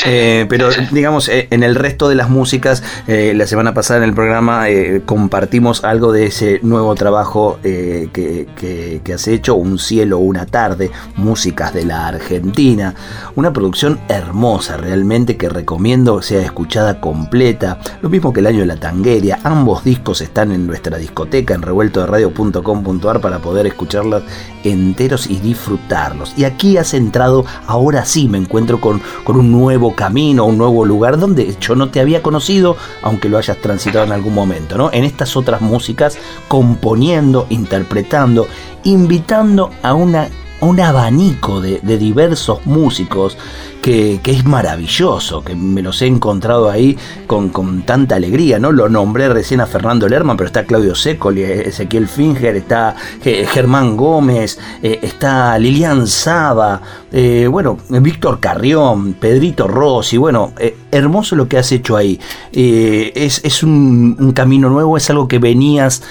Eh, 0.07 0.47
pero 0.49 0.71
digamos, 0.91 1.29
en 1.29 1.63
el 1.63 1.75
resto 1.75 2.09
de 2.09 2.15
las 2.15 2.31
músicas, 2.31 2.70
eh, 3.07 3.33
la 3.35 3.47
semana 3.47 3.75
pasada 3.75 3.99
en 3.99 4.05
el 4.05 4.15
programa 4.15 4.69
eh, 4.69 5.03
compartimos 5.05 5.85
algo 5.85 6.12
de 6.12 6.27
ese 6.27 6.61
nuevo 6.62 6.95
trabajo 6.95 7.59
eh, 7.65 8.09
que, 8.12 9.12
has 9.12 9.29
hecho, 9.29 9.55
Un 9.55 9.79
cielo, 9.79 10.19
una 10.19 10.47
tarde, 10.47 10.91
músicas 11.17 11.75
de 11.75 11.85
la 11.85 12.07
Argentina. 12.07 12.95
Una 13.35 13.53
producción 13.53 14.00
hermosa 14.09 14.77
realmente 14.77 15.37
que 15.37 15.49
recomiendo 15.49 16.23
sea 16.23 16.43
escuchada 16.43 17.00
completa. 17.00 17.79
Lo 18.03 18.09
mismo 18.09 18.33
que 18.33 18.41
el 18.41 18.47
año 18.47 18.61
de 18.61 18.67
la 18.67 18.77
tangueria. 18.77 19.39
Ambos 19.43 19.85
discos 19.85 20.21
están 20.21 20.53
en 20.53 20.67
nuestra 20.67 20.99
discoteca 20.99 21.55
en 21.55 21.62
revueltoderadio.com.ar 21.62 23.21
para 23.21 23.39
poder 23.39 23.67
escucharlos 23.67 24.23
enteros 24.65 25.29
y 25.29 25.39
disfrutarlos. 25.39 26.35
Y 26.37 26.45
aquí 26.45 26.77
has 26.77 26.95
entrado, 26.95 27.45
ahora 27.67 28.05
sí 28.05 28.29
me 28.29 28.39
encuentro 28.39 28.81
con, 28.81 29.00
con 29.25 29.37
un 29.37 29.50
nuevo 29.50 29.95
camino, 29.95 30.45
un 30.45 30.59
nuevo 30.59 30.85
lugar 30.85 31.19
donde 31.19 31.57
yo 31.61 31.75
no 31.75 31.91
te 31.91 32.00
había 32.00 32.23
conocido 32.23 32.60
aunque 33.02 33.29
lo 33.29 33.38
hayas 33.38 33.59
transitado 33.59 34.05
en 34.05 34.12
algún 34.12 34.35
momento, 34.35 34.76
¿no? 34.76 34.90
En 34.93 35.05
estas 35.05 35.37
otras 35.37 35.61
músicas, 35.61 36.19
componiendo, 36.49 37.47
interpretando, 37.50 38.49
invitando 38.85 39.71
a 39.83 39.95
una 39.95 40.29
un 40.61 40.81
abanico 40.81 41.61
de, 41.61 41.81
diversos 41.99 42.64
músicos 42.67 43.37
que, 43.83 44.21
es 44.23 44.45
maravilloso, 44.45 45.43
que 45.43 45.55
me 45.55 45.83
los 45.83 46.02
he 46.02 46.07
encontrado 46.07 46.71
ahí 46.71 46.99
con, 47.26 47.83
tanta 47.83 48.17
alegría, 48.17 48.59
¿no? 48.59 48.73
Lo 48.73 48.88
nombré 48.88 49.29
recién 49.29 49.61
a 49.61 49.67
Fernando 49.67 50.07
Lerman, 50.07 50.37
pero 50.37 50.49
está 50.49 50.64
Claudio 50.64 50.95
Secoli, 50.95 51.43
Ezequiel 51.43 52.07
Finger, 52.07 52.57
está 52.57 52.95
eh, 53.25 53.47
Germán 53.49 53.97
Gómez, 53.97 54.59
eh, 54.83 54.99
está 55.02 55.59
Lilian 55.59 56.07
Saba, 56.07 56.83
eh, 57.11 57.49
bueno, 57.50 57.79
Víctor 57.88 58.38
Carrión, 58.38 59.14
Pedrito 59.14 59.67
Rossi, 59.67 60.19
bueno, 60.19 60.52
hermoso 60.90 61.37
lo 61.37 61.49
que 61.49 61.57
has 61.57 61.73
hecho 61.73 61.97
ahí. 61.97 62.21
Es, 62.52 63.62
un, 63.62 64.33
camino 64.35 64.69
nuevo, 64.69 64.97
es 64.97 65.09
algo 65.09 65.26
que 65.26 65.38
venías 65.38 66.02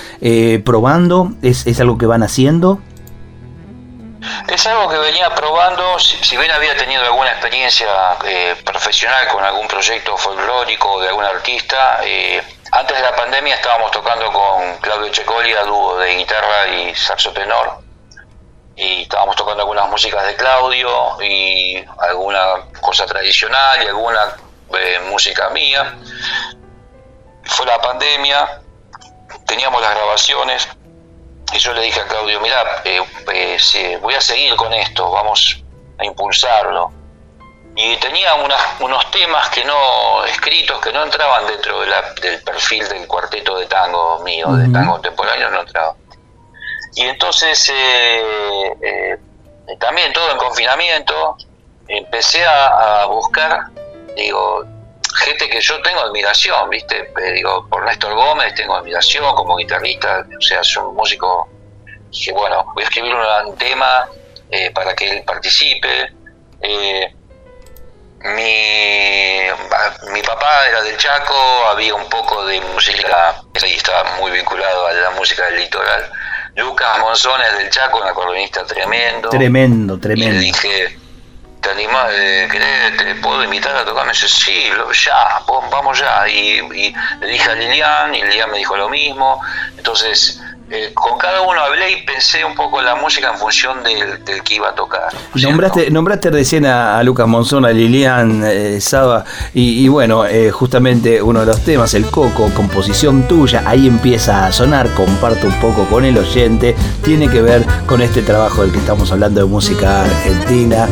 probando, 0.63 1.33
es, 1.41 1.67
es 1.67 1.79
algo 1.79 1.97
que 1.97 2.07
van 2.07 2.23
haciendo. 2.23 2.79
Es 4.47 4.65
algo 4.67 4.89
que 4.89 4.97
venía 4.97 5.33
probando, 5.33 5.97
si, 5.99 6.35
bien 6.37 6.51
había 6.51 6.75
tenido 6.75 7.03
alguna 7.03 7.31
experiencia 7.31 8.17
eh, 8.25 8.55
profesional 8.65 9.27
con 9.27 9.43
algún 9.43 9.67
proyecto 9.67 10.17
folclórico 10.17 10.99
de 11.01 11.09
algún 11.09 11.23
artista, 11.23 11.99
eh, 12.03 12.41
antes 12.71 12.97
de 12.97 13.03
la 13.03 13.15
pandemia 13.15 13.55
estábamos 13.55 13.91
tocando 13.91 14.31
con 14.31 14.77
Claudio 14.77 15.11
Checoli 15.11 15.53
a 15.53 15.63
dúo 15.63 15.97
de 15.97 16.15
guitarra 16.15 16.67
y 16.67 16.93
saxo 16.95 17.31
tenor. 17.31 17.79
Y 18.75 19.03
estábamos 19.03 19.35
tocando 19.35 19.63
algunas 19.63 19.89
músicas 19.89 20.25
de 20.25 20.35
Claudio 20.35 21.21
y 21.21 21.83
alguna 21.99 22.69
cosa 22.79 23.05
tradicional 23.05 23.83
y 23.83 23.87
alguna 23.87 24.35
eh, 24.77 24.99
música 25.09 25.49
mía. 25.49 25.95
Fue 27.43 27.65
la 27.65 27.81
pandemia, 27.81 28.61
teníamos 29.47 29.81
las 29.81 29.95
grabaciones, 29.95 30.67
y 31.53 31.59
yo 31.59 31.73
le 31.73 31.81
dije 31.81 31.99
a 31.99 32.07
Claudio, 32.07 32.39
mira, 32.41 32.81
eh, 32.83 33.01
eh, 33.33 33.99
voy 34.01 34.13
a 34.13 34.21
seguir 34.21 34.55
con 34.55 34.73
esto, 34.73 35.09
vamos 35.09 35.63
a 35.97 36.05
impulsarlo. 36.05 36.91
Y 37.75 37.95
tenía 37.97 38.33
unos 38.35 39.11
temas 39.11 39.49
que 39.49 39.63
no 39.63 40.25
escritos 40.25 40.81
que 40.81 40.91
no 40.91 41.03
entraban 41.03 41.47
dentro 41.47 41.79
del 41.81 42.41
perfil 42.43 42.87
del 42.89 43.07
cuarteto 43.07 43.57
de 43.57 43.67
tango 43.67 44.19
mío, 44.19 44.51
de 44.53 44.69
tango 44.69 44.93
contemporáneo, 44.93 45.49
no 45.49 45.61
entraba. 45.61 45.95
Y 46.95 47.03
entonces, 47.03 47.71
eh, 47.73 49.17
también 49.79 50.11
todo 50.11 50.31
en 50.31 50.37
confinamiento, 50.37 51.37
empecé 51.87 52.45
a, 52.45 53.03
a 53.03 53.05
buscar, 53.05 53.67
digo, 54.15 54.65
gente 55.15 55.49
que 55.49 55.61
yo 55.61 55.81
tengo 55.81 56.01
admiración, 56.01 56.69
¿viste? 56.69 57.11
Eh, 57.21 57.31
digo, 57.33 57.67
por 57.69 57.85
Néstor 57.85 58.13
Gómez 58.13 58.53
tengo 58.55 58.75
admiración 58.75 59.33
como 59.35 59.57
guitarrista, 59.57 60.25
o 60.37 60.41
sea, 60.41 60.61
es 60.61 60.77
un 60.77 60.95
músico 60.95 61.49
que, 62.11 62.31
bueno, 62.31 62.65
voy 62.73 62.83
a 62.83 62.87
escribir 62.87 63.13
un 63.15 63.57
tema 63.57 64.07
eh, 64.49 64.71
para 64.71 64.95
que 64.95 65.09
él 65.09 65.23
participe. 65.25 66.11
Eh, 66.61 67.13
mi, 68.21 69.39
mi 70.11 70.21
papá 70.21 70.67
era 70.67 70.81
del 70.81 70.97
Chaco, 70.97 71.35
había 71.69 71.95
un 71.95 72.09
poco 72.09 72.45
de 72.45 72.59
música, 72.61 73.41
y 73.65 73.73
estaba 73.73 74.15
muy 74.17 74.31
vinculado 74.31 74.87
a 74.87 74.93
la 74.93 75.09
música 75.11 75.45
del 75.45 75.57
litoral. 75.57 76.11
Lucas 76.55 76.99
Monzón 76.99 77.41
es 77.41 77.57
del 77.57 77.69
Chaco, 77.69 77.99
un 77.99 78.07
acordeonista 78.07 78.65
tremendo. 78.65 79.29
Tremendo, 79.29 79.97
tremendo. 79.97 80.31
Y 80.31 80.33
le 80.33 80.39
dije, 80.39 80.98
¿te 81.61 81.69
animás, 81.71 82.09
¿te 82.97 83.15
puedo 83.15 83.43
invitar 83.43 83.75
a 83.75 83.85
tocar? 83.85 84.05
Me 84.05 84.13
dice, 84.13 84.27
sí, 84.27 84.69
ya, 85.05 85.41
vamos 85.47 85.99
ya. 85.99 86.27
Y, 86.27 86.61
le 87.21 87.27
dije 87.27 87.51
a 87.51 87.55
Lilian, 87.55 88.15
y 88.15 88.23
Lilian 88.23 88.51
me 88.51 88.57
dijo 88.57 88.75
lo 88.77 88.89
mismo. 88.89 89.41
Entonces 89.77 90.41
eh, 90.71 90.91
con 90.93 91.17
cada 91.17 91.41
uno 91.41 91.59
hablé 91.59 91.91
y 91.91 92.03
pensé 92.03 92.45
un 92.45 92.53
poco 92.53 92.81
la 92.81 92.95
música 92.95 93.31
en 93.31 93.39
función 93.39 93.83
del, 93.83 94.43
que 94.43 94.55
iba 94.55 94.69
a 94.69 94.75
tocar. 94.75 95.11
Nombraste, 95.33 95.89
nombraste 95.89 96.29
recién 96.29 96.65
a, 96.65 97.01
Lucas 97.03 97.27
Monzón, 97.27 97.65
a 97.65 97.71
Lilian 97.71 98.43
eh, 98.45 98.79
Saba, 98.79 99.25
y, 99.53 99.87
bueno, 99.87 100.25
eh, 100.25 100.51
justamente 100.51 101.21
uno 101.21 101.39
de 101.39 101.47
los 101.47 101.63
temas, 101.63 101.93
el 101.95 102.05
Coco, 102.05 102.51
composición 102.53 103.27
tuya, 103.27 103.63
ahí 103.65 103.87
empieza 103.87 104.45
a 104.45 104.51
sonar, 104.51 104.93
comparto 104.93 105.47
un 105.47 105.59
poco 105.59 105.85
con 105.85 106.05
el 106.05 106.17
oyente, 106.17 106.75
tiene 107.03 107.29
que 107.29 107.41
ver 107.41 107.65
con 107.87 108.01
este 108.01 108.21
trabajo 108.21 108.61
del 108.61 108.71
que 108.71 108.79
estamos 108.79 109.11
hablando 109.11 109.41
de 109.41 109.47
música 109.47 110.03
argentina. 110.03 110.87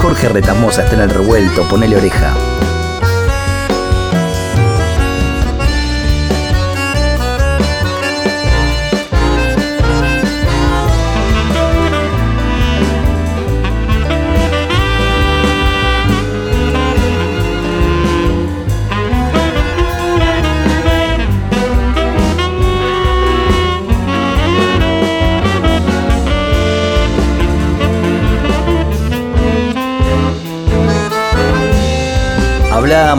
Jorge 0.00 0.28
Retamosa 0.28 0.84
está 0.84 0.94
en 0.94 1.02
el 1.02 1.10
revuelto, 1.10 1.62
ponele 1.64 1.96
oreja. 1.96 2.34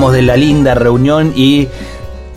De 0.09 0.23
la 0.23 0.37
linda 0.37 0.73
reunión 0.73 1.33
y 1.35 1.67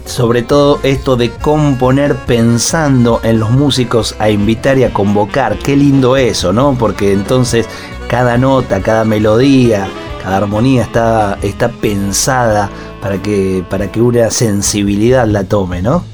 sobre 0.04 0.42
todo 0.42 0.80
esto 0.82 1.16
de 1.16 1.30
componer 1.30 2.14
pensando 2.14 3.20
en 3.24 3.40
los 3.40 3.50
músicos 3.50 4.16
a 4.18 4.28
invitar 4.28 4.76
y 4.76 4.84
a 4.84 4.92
convocar. 4.92 5.56
Qué 5.56 5.76
lindo 5.76 6.16
eso, 6.16 6.52
¿no? 6.52 6.76
Porque 6.78 7.12
entonces 7.12 7.66
cada 8.08 8.36
nota, 8.36 8.82
cada 8.82 9.04
melodía, 9.04 9.88
cada 10.22 10.36
armonía 10.38 10.82
está, 10.82 11.38
está 11.42 11.68
pensada 11.68 12.68
para 13.00 13.22
que, 13.22 13.64
para 13.70 13.90
que 13.90 14.00
una 14.00 14.30
sensibilidad 14.30 15.26
la 15.26 15.44
tome, 15.44 15.80
¿no? 15.80 16.04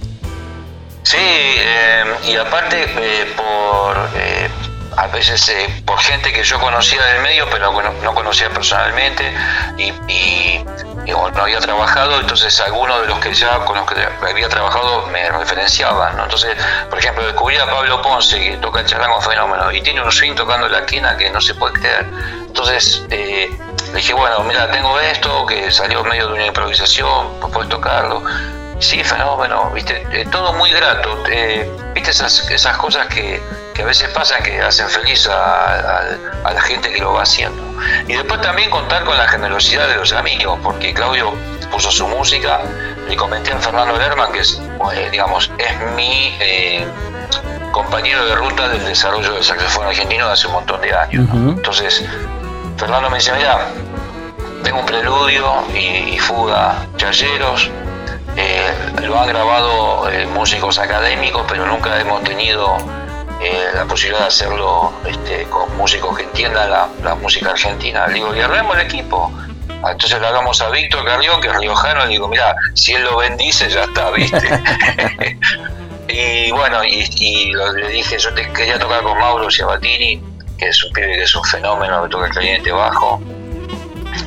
Sí, 1.03 1.17
eh, 1.19 2.05
y 2.29 2.37
aparte 2.37 2.83
eh, 2.85 3.27
por... 3.37 3.97
Eh, 4.15 4.49
a 4.97 5.07
veces 5.07 5.51
por 5.87 5.99
gente 5.99 6.31
que 6.33 6.43
yo 6.45 6.61
conocía 6.61 7.03
del 7.03 7.23
medio, 7.23 7.47
pero 7.51 7.73
no, 8.03 8.15
conocía 8.15 8.51
personalmente, 8.51 9.25
y, 9.79 10.61
no 11.11 11.43
había 11.43 11.61
trabajado, 11.61 12.21
entonces 12.21 12.59
algunos 12.61 13.01
de 13.03 13.07
los 13.09 13.19
que 13.19 13.33
ya 13.35 13.59
con 13.61 13.77
los 13.77 13.87
que 13.91 14.07
había 14.23 14.49
trabajado 14.49 15.07
me 15.07 15.29
referenciaban. 15.31 16.19
Entonces, 16.19 16.57
por 16.89 16.99
ejemplo, 16.99 17.25
descubrí 17.25 17.57
a 17.59 17.67
Pablo 17.67 18.01
Ponce, 18.03 18.39
que 18.39 18.57
toca 18.59 18.81
el 18.81 18.87
charango 18.87 19.21
fenómeno, 19.21 19.73
y 19.73 19.81
tiene 19.81 20.03
un 20.03 20.13
swing 20.13 20.35
tocando 20.35 20.69
la 20.69 20.85
quina 20.87 21.17
que 21.17 21.31
no 21.31 21.41
se 21.41 21.55
puede 21.55 21.75
creer. 21.75 22.07
Entonces, 22.47 23.05
eh, 23.11 23.51
dije, 23.95 24.13
bueno, 24.13 24.41
mira, 24.41 24.71
tengo 24.71 24.99
esto 24.99 25.47
que 25.47 25.71
salió 25.71 26.03
medio 26.05 26.29
de 26.29 26.35
una 26.35 26.47
improvisación, 26.47 27.41
puedes 27.53 27.69
tocarlo. 27.69 28.23
Sí, 28.81 29.05
fenómeno, 29.05 29.71
viste, 29.75 30.07
eh, 30.11 30.27
todo 30.33 30.55
muy 30.55 30.71
grato. 30.71 31.23
Eh, 31.31 31.71
viste 31.95 32.11
esas, 32.11 32.51
esas 32.51 32.79
cosas 32.79 33.07
que, 33.09 33.43
que, 33.75 33.83
a 33.83 33.85
veces 33.85 34.09
pasan 34.09 34.43
que 34.43 34.59
hacen 34.61 34.89
feliz 34.89 35.29
a, 35.29 36.03
la 36.43 36.61
gente 36.63 36.91
que 36.91 37.01
lo 37.01 37.13
va 37.13 37.23
haciendo. 37.23 37.63
Y 38.09 38.15
después 38.15 38.41
también 38.41 38.71
contar 38.71 39.05
con 39.05 39.17
la 39.17 39.29
generosidad 39.29 39.89
de 39.89 39.97
los 39.97 40.13
amigos, 40.13 40.59
porque 40.63 40.93
Claudio 40.95 41.35
puso 41.71 41.91
su 41.91 42.07
música. 42.07 42.61
Le 43.09 43.17
comenté 43.17 43.53
a 43.53 43.59
Fernando 43.59 43.97
Lerman, 43.97 44.33
que 44.33 44.41
es, 44.41 44.61
eh, 44.95 45.09
digamos, 45.11 45.51
es 45.59 45.93
mi 45.95 46.35
compañero 47.73 48.25
de 48.27 48.35
ruta 48.35 48.69
del 48.69 48.85
desarrollo 48.85 49.33
del 49.33 49.45
saxofón 49.45 49.87
argentino 49.87 50.27
de 50.27 50.33
hace 50.33 50.47
un 50.47 50.55
montón 50.55 50.81
de 50.81 50.95
años. 50.95 51.29
Entonces, 51.33 52.05
Fernando 52.77 53.11
me 53.11 53.17
dice, 53.17 53.33
mira, 53.33 53.69
tengo 54.63 54.81
un 54.81 54.87
preludio 54.87 55.65
y, 55.75 56.15
y 56.15 56.19
fuga, 56.19 56.87
chayeros 56.97 57.71
eh, 58.37 58.73
lo 59.03 59.19
han 59.19 59.29
grabado 59.29 60.09
eh, 60.11 60.27
músicos 60.27 60.79
académicos, 60.79 61.45
pero 61.49 61.67
nunca 61.67 61.99
hemos 62.01 62.23
tenido 62.23 62.77
eh, 63.41 63.71
la 63.75 63.87
posibilidad 63.87 64.21
de 64.21 64.27
hacerlo 64.27 64.93
este, 65.07 65.45
con 65.45 65.75
músicos 65.77 66.17
que 66.17 66.25
entiendan 66.25 66.71
la, 66.71 67.15
música 67.15 67.51
argentina. 67.51 68.07
Le 68.07 68.15
digo, 68.15 68.35
y 68.35 68.41
armemos 68.41 68.77
el 68.77 68.83
equipo. 68.83 69.33
Entonces 69.69 70.21
le 70.21 70.27
hagamos 70.27 70.61
a 70.61 70.69
Víctor 70.69 71.05
Carrión, 71.07 71.41
que 71.41 71.49
es 71.49 71.57
riojano, 71.57 72.05
y 72.05 72.11
digo, 72.11 72.29
mira, 72.29 72.55
si 72.75 72.93
él 72.93 73.03
lo 73.05 73.17
bendice, 73.17 73.71
ya 73.71 73.85
está, 73.85 74.11
¿viste? 74.11 74.39
y 76.09 76.51
bueno, 76.51 76.85
y, 76.85 77.53
le 77.53 77.89
dije, 77.89 78.19
yo 78.19 78.35
te 78.35 78.53
quería 78.53 78.79
tocar 78.79 79.03
con 79.03 79.19
Mauro 79.19 79.51
Ciabatini, 79.51 80.23
que 80.59 80.69
es 80.69 80.85
un 80.85 80.93
pibe 80.93 81.15
que 81.15 81.23
es 81.23 81.35
un 81.35 81.45
fenómeno, 81.45 82.03
que 82.03 82.09
toca 82.11 82.27
el 82.27 82.33
cliente 82.33 82.71
bajo. 82.73 83.23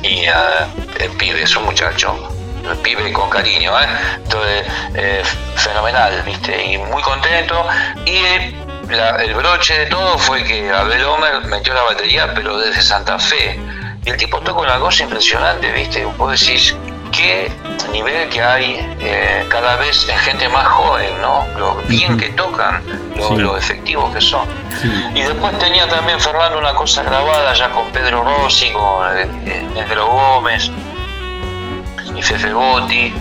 Y 0.02 0.24
el 0.24 1.10
pibe 1.16 1.42
es 1.42 1.54
un 1.54 1.66
muchacho 1.66 2.34
el 2.70 2.76
pibe 2.78 3.12
con 3.12 3.28
cariño, 3.30 3.72
¿eh? 3.78 3.86
Entonces, 4.16 4.66
eh, 4.94 5.22
fenomenal, 5.56 6.22
¿viste? 6.24 6.64
Y 6.64 6.78
muy 6.78 7.02
contento. 7.02 7.66
Y 8.06 8.63
el 8.90 9.34
broche 9.34 9.78
de 9.78 9.86
todo 9.86 10.18
fue 10.18 10.44
que 10.44 10.70
Abel 10.70 11.04
Homer 11.04 11.44
metió 11.46 11.74
la 11.74 11.82
batería, 11.82 12.32
pero 12.34 12.58
desde 12.58 12.82
Santa 12.82 13.18
Fe. 13.18 13.58
Y 14.04 14.10
el 14.10 14.16
tipo 14.16 14.40
toca 14.40 14.60
una 14.60 14.78
cosa 14.78 15.04
impresionante, 15.04 15.72
¿viste? 15.72 16.04
Vos 16.04 16.38
decís, 16.38 16.76
qué 17.10 17.50
nivel 17.92 18.28
que 18.28 18.42
hay 18.42 18.96
eh, 19.00 19.46
cada 19.48 19.76
vez 19.76 20.08
en 20.08 20.18
gente 20.18 20.48
más 20.48 20.66
joven, 20.66 21.20
¿no? 21.20 21.46
Lo 21.58 21.74
bien 21.88 22.18
que 22.18 22.28
tocan, 22.30 22.82
lo, 23.16 23.56
efectivos 23.56 24.12
que 24.14 24.20
son. 24.20 24.46
Y 25.14 25.22
después 25.22 25.58
tenía 25.58 25.88
también 25.88 26.20
Fernando 26.20 26.58
una 26.58 26.74
cosa 26.74 27.02
grabada 27.02 27.54
ya 27.54 27.70
con 27.70 27.90
Pedro 27.92 28.22
Rossi, 28.24 28.70
con 28.72 29.06
Pedro 29.74 30.06
Gómez 30.08 30.70
y 32.14 32.22
Fefe 32.22 32.52
Botti, 32.52 33.14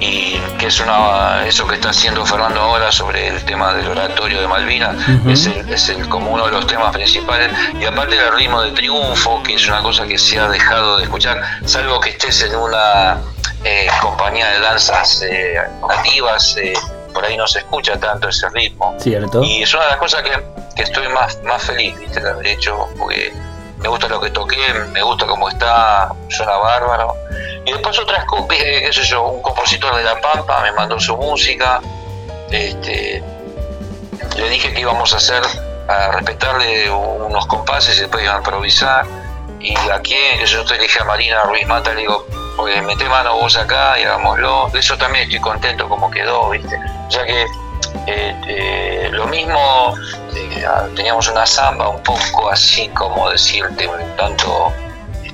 y 0.00 0.38
que 0.58 0.66
es 0.66 0.80
una 0.80 1.46
eso 1.46 1.66
que 1.66 1.76
está 1.76 1.90
haciendo 1.90 2.24
Fernando 2.26 2.60
ahora 2.60 2.92
sobre 2.92 3.28
el 3.28 3.44
tema 3.44 3.72
del 3.74 3.88
oratorio 3.88 4.40
de 4.40 4.46
Malvinas 4.46 4.96
es, 5.26 5.46
el, 5.46 5.68
es 5.72 5.88
el, 5.88 6.08
como 6.08 6.32
uno 6.32 6.46
de 6.46 6.52
los 6.52 6.66
temas 6.66 6.92
principales 6.94 7.50
y 7.80 7.84
aparte 7.84 8.16
el 8.16 8.32
ritmo 8.34 8.62
de 8.62 8.72
triunfo 8.72 9.42
que 9.42 9.54
es 9.54 9.66
una 9.68 9.82
cosa 9.82 10.06
que 10.06 10.18
se 10.18 10.38
ha 10.38 10.48
dejado 10.48 10.98
de 10.98 11.04
escuchar 11.04 11.40
salvo 11.64 12.00
que 12.00 12.10
estés 12.10 12.42
en 12.42 12.56
una 12.56 13.18
eh, 13.64 13.88
compañía 14.00 14.48
de 14.50 14.60
danzas 14.60 15.22
eh, 15.22 15.56
nativas 15.88 16.56
eh, 16.58 16.74
por 17.14 17.24
ahí 17.24 17.36
no 17.36 17.46
se 17.46 17.60
escucha 17.60 17.98
tanto 17.98 18.28
ese 18.28 18.48
ritmo 18.50 18.94
¿Cierto? 18.98 19.42
y 19.42 19.62
es 19.62 19.72
una 19.72 19.84
de 19.84 19.90
las 19.90 19.98
cosas 19.98 20.22
que, 20.22 20.30
que 20.74 20.82
estoy 20.82 21.08
más, 21.08 21.40
más 21.44 21.62
feliz 21.62 21.98
¿viste? 21.98 22.20
de 22.20 22.30
haber 22.30 22.46
hecho 22.46 22.88
porque 22.98 23.32
me 23.78 23.88
gusta 23.88 24.08
lo 24.08 24.20
que 24.20 24.30
toqué, 24.30 24.56
me 24.92 25.02
gusta 25.02 25.26
cómo 25.26 25.48
está, 25.48 26.12
suena 26.28 26.56
bárbaro. 26.56 27.14
Y 27.66 27.72
después 27.72 27.98
otras 27.98 28.24
copias, 28.26 28.62
eh, 28.62 28.82
qué 28.86 28.92
sé 28.92 29.02
yo, 29.02 29.24
un 29.24 29.42
compositor 29.42 29.96
de 29.96 30.04
La 30.04 30.20
Pampa 30.20 30.62
me 30.62 30.70
mandó 30.70 31.00
su 31.00 31.16
música, 31.16 31.80
este, 32.48 33.20
le 34.36 34.48
dije 34.48 34.72
que 34.72 34.80
íbamos 34.80 35.12
a 35.12 35.16
hacer, 35.16 35.42
a 35.88 36.12
respetarle 36.12 36.88
unos 36.88 37.44
compases 37.46 37.98
y 37.98 38.02
después 38.02 38.22
iban 38.22 38.36
a 38.36 38.38
improvisar. 38.38 39.04
Y 39.58 39.74
aquí, 39.90 40.14
que 40.38 40.46
yo 40.46 40.64
te 40.64 40.78
dije 40.78 41.00
a 41.00 41.04
Marina 41.04 41.42
Ruiz 41.42 41.66
Mata, 41.66 41.92
le 41.92 42.02
digo, 42.02 42.24
mete 42.84 43.08
mano 43.08 43.36
vos 43.36 43.56
acá 43.56 43.98
y 43.98 44.04
hagámoslo. 44.04 44.68
De 44.72 44.78
eso 44.78 44.96
también 44.96 45.24
estoy 45.24 45.40
contento 45.40 45.88
como 45.88 46.08
quedó, 46.08 46.50
¿viste? 46.50 46.78
Ya 47.08 47.24
que 47.24 47.46
eh, 48.06 49.08
lo 49.10 49.26
mismo, 49.26 49.92
eh, 50.36 50.64
teníamos 50.94 51.28
una 51.28 51.44
samba 51.44 51.88
un 51.88 52.02
poco 52.04 52.48
así 52.48 52.88
como 52.90 53.28
decirte, 53.28 53.88
un 53.88 54.16
tanto 54.16 54.72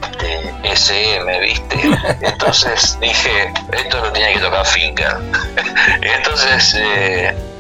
este, 0.03 0.53
SM, 0.65 1.41
¿viste? 1.41 1.81
Entonces 2.21 2.99
dije, 3.01 3.53
esto 3.73 4.01
lo 4.01 4.12
tenía 4.12 4.33
que 4.33 4.41
tocar 4.41 4.67
Finger. 4.67 5.17
Entonces 6.03 6.77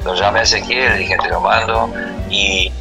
lo 0.04 0.14
llamé 0.14 0.40
a 0.40 0.42
Ezequiel, 0.42 0.98
dije, 0.98 1.16
te 1.16 1.28
lo 1.28 1.40
mando. 1.40 1.92
Y, 2.28 2.72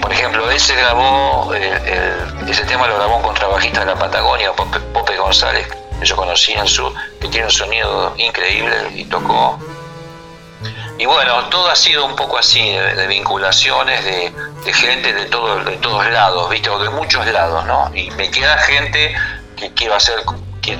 por 0.00 0.12
ejemplo, 0.12 0.50
ese 0.50 0.74
grabó, 0.74 1.52
ese 1.54 2.64
tema 2.64 2.86
lo 2.86 2.96
grabó 2.96 3.16
un 3.16 3.22
contrabajista 3.22 3.80
de 3.80 3.86
la 3.86 3.94
Patagonia, 3.96 4.52
Pope, 4.52 5.16
González, 5.16 5.66
que 5.98 6.06
yo 6.06 6.16
conocí 6.16 6.52
en 6.52 6.66
su, 6.66 6.92
que 7.20 7.28
tiene 7.28 7.46
un 7.46 7.52
sonido 7.52 8.14
increíble 8.16 8.76
y 8.94 9.04
tocó 9.04 9.58
y 10.98 11.04
bueno, 11.04 11.44
todo 11.50 11.68
ha 11.70 11.76
sido 11.76 12.06
un 12.06 12.16
poco 12.16 12.38
así, 12.38 12.72
de, 12.72 13.06
vinculaciones, 13.06 14.04
de, 14.04 14.32
gente 14.72 15.12
de, 15.12 15.26
todo, 15.26 15.62
de 15.62 15.76
todos 15.76 16.06
lados, 16.06 16.48
¿viste? 16.48 16.70
O 16.70 16.78
de 16.78 16.88
muchos 16.90 17.26
lados, 17.26 17.64
¿no? 17.66 17.90
Y 17.94 18.10
me 18.12 18.30
queda 18.30 18.56
gente 18.58 19.14
que 19.56 19.72
quiero 19.74 19.94
hacer, 19.94 20.22
que 20.62 20.78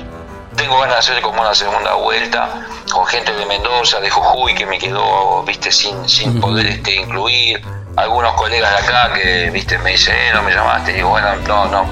tengo 0.55 0.79
ganas 0.79 0.95
de 0.95 1.11
hacer 1.11 1.21
como 1.21 1.41
una 1.41 1.53
segunda 1.53 1.93
vuelta, 1.93 2.49
con 2.91 3.05
gente 3.05 3.31
de 3.33 3.45
Mendoza, 3.45 3.99
de 3.99 4.09
Jujuy, 4.09 4.55
que 4.55 4.65
me 4.65 4.79
quedó, 4.79 5.43
¿viste? 5.43 5.71
Sin, 5.71 6.09
sin 6.09 6.39
poder 6.41 6.65
este, 6.65 6.95
incluir. 6.95 7.61
Algunos 7.95 8.35
colegas 8.35 8.69
de 8.69 8.87
acá 8.87 9.11
que, 9.11 9.49
¿viste? 9.49 9.79
Me 9.79 9.91
dicen, 9.91 10.15
eh, 10.15 10.31
no 10.31 10.43
me 10.43 10.53
llamaste. 10.53 10.91
Y 10.91 10.95
digo, 10.95 11.09
bueno, 11.09 11.35
no, 11.47 11.65
no. 11.65 11.89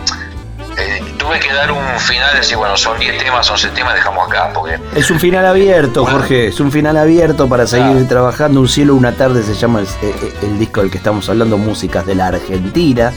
Tuve 1.26 1.40
que 1.40 1.52
dar 1.52 1.72
un 1.72 2.00
final, 2.00 2.36
decir, 2.36 2.56
bueno, 2.56 2.78
son 2.78 3.00
10 3.00 3.18
temas, 3.18 3.50
11 3.50 3.70
temas, 3.70 3.96
dejamos 3.96 4.28
acá. 4.28 4.52
Porque... 4.54 4.78
Es 4.96 5.10
un 5.10 5.20
final 5.20 5.44
abierto, 5.44 6.06
Jorge, 6.06 6.48
es 6.48 6.60
un 6.60 6.72
final 6.72 6.98
abierto 6.98 7.50
para 7.50 7.66
seguir 7.66 8.08
trabajando. 8.08 8.60
Un 8.60 8.68
cielo, 8.68 8.94
una 8.94 9.12
tarde 9.12 9.42
se 9.42 9.56
llama 9.56 9.80
el, 9.80 9.88
eh, 9.88 10.14
eh, 10.22 10.56
disco 10.60 10.82
del 10.82 10.92
que 10.92 11.00
estamos 11.00 11.28
hablando, 11.28 11.58
Músicas 11.58 12.06
de 12.06 12.14
la 12.14 12.28
Argentina. 12.28 13.12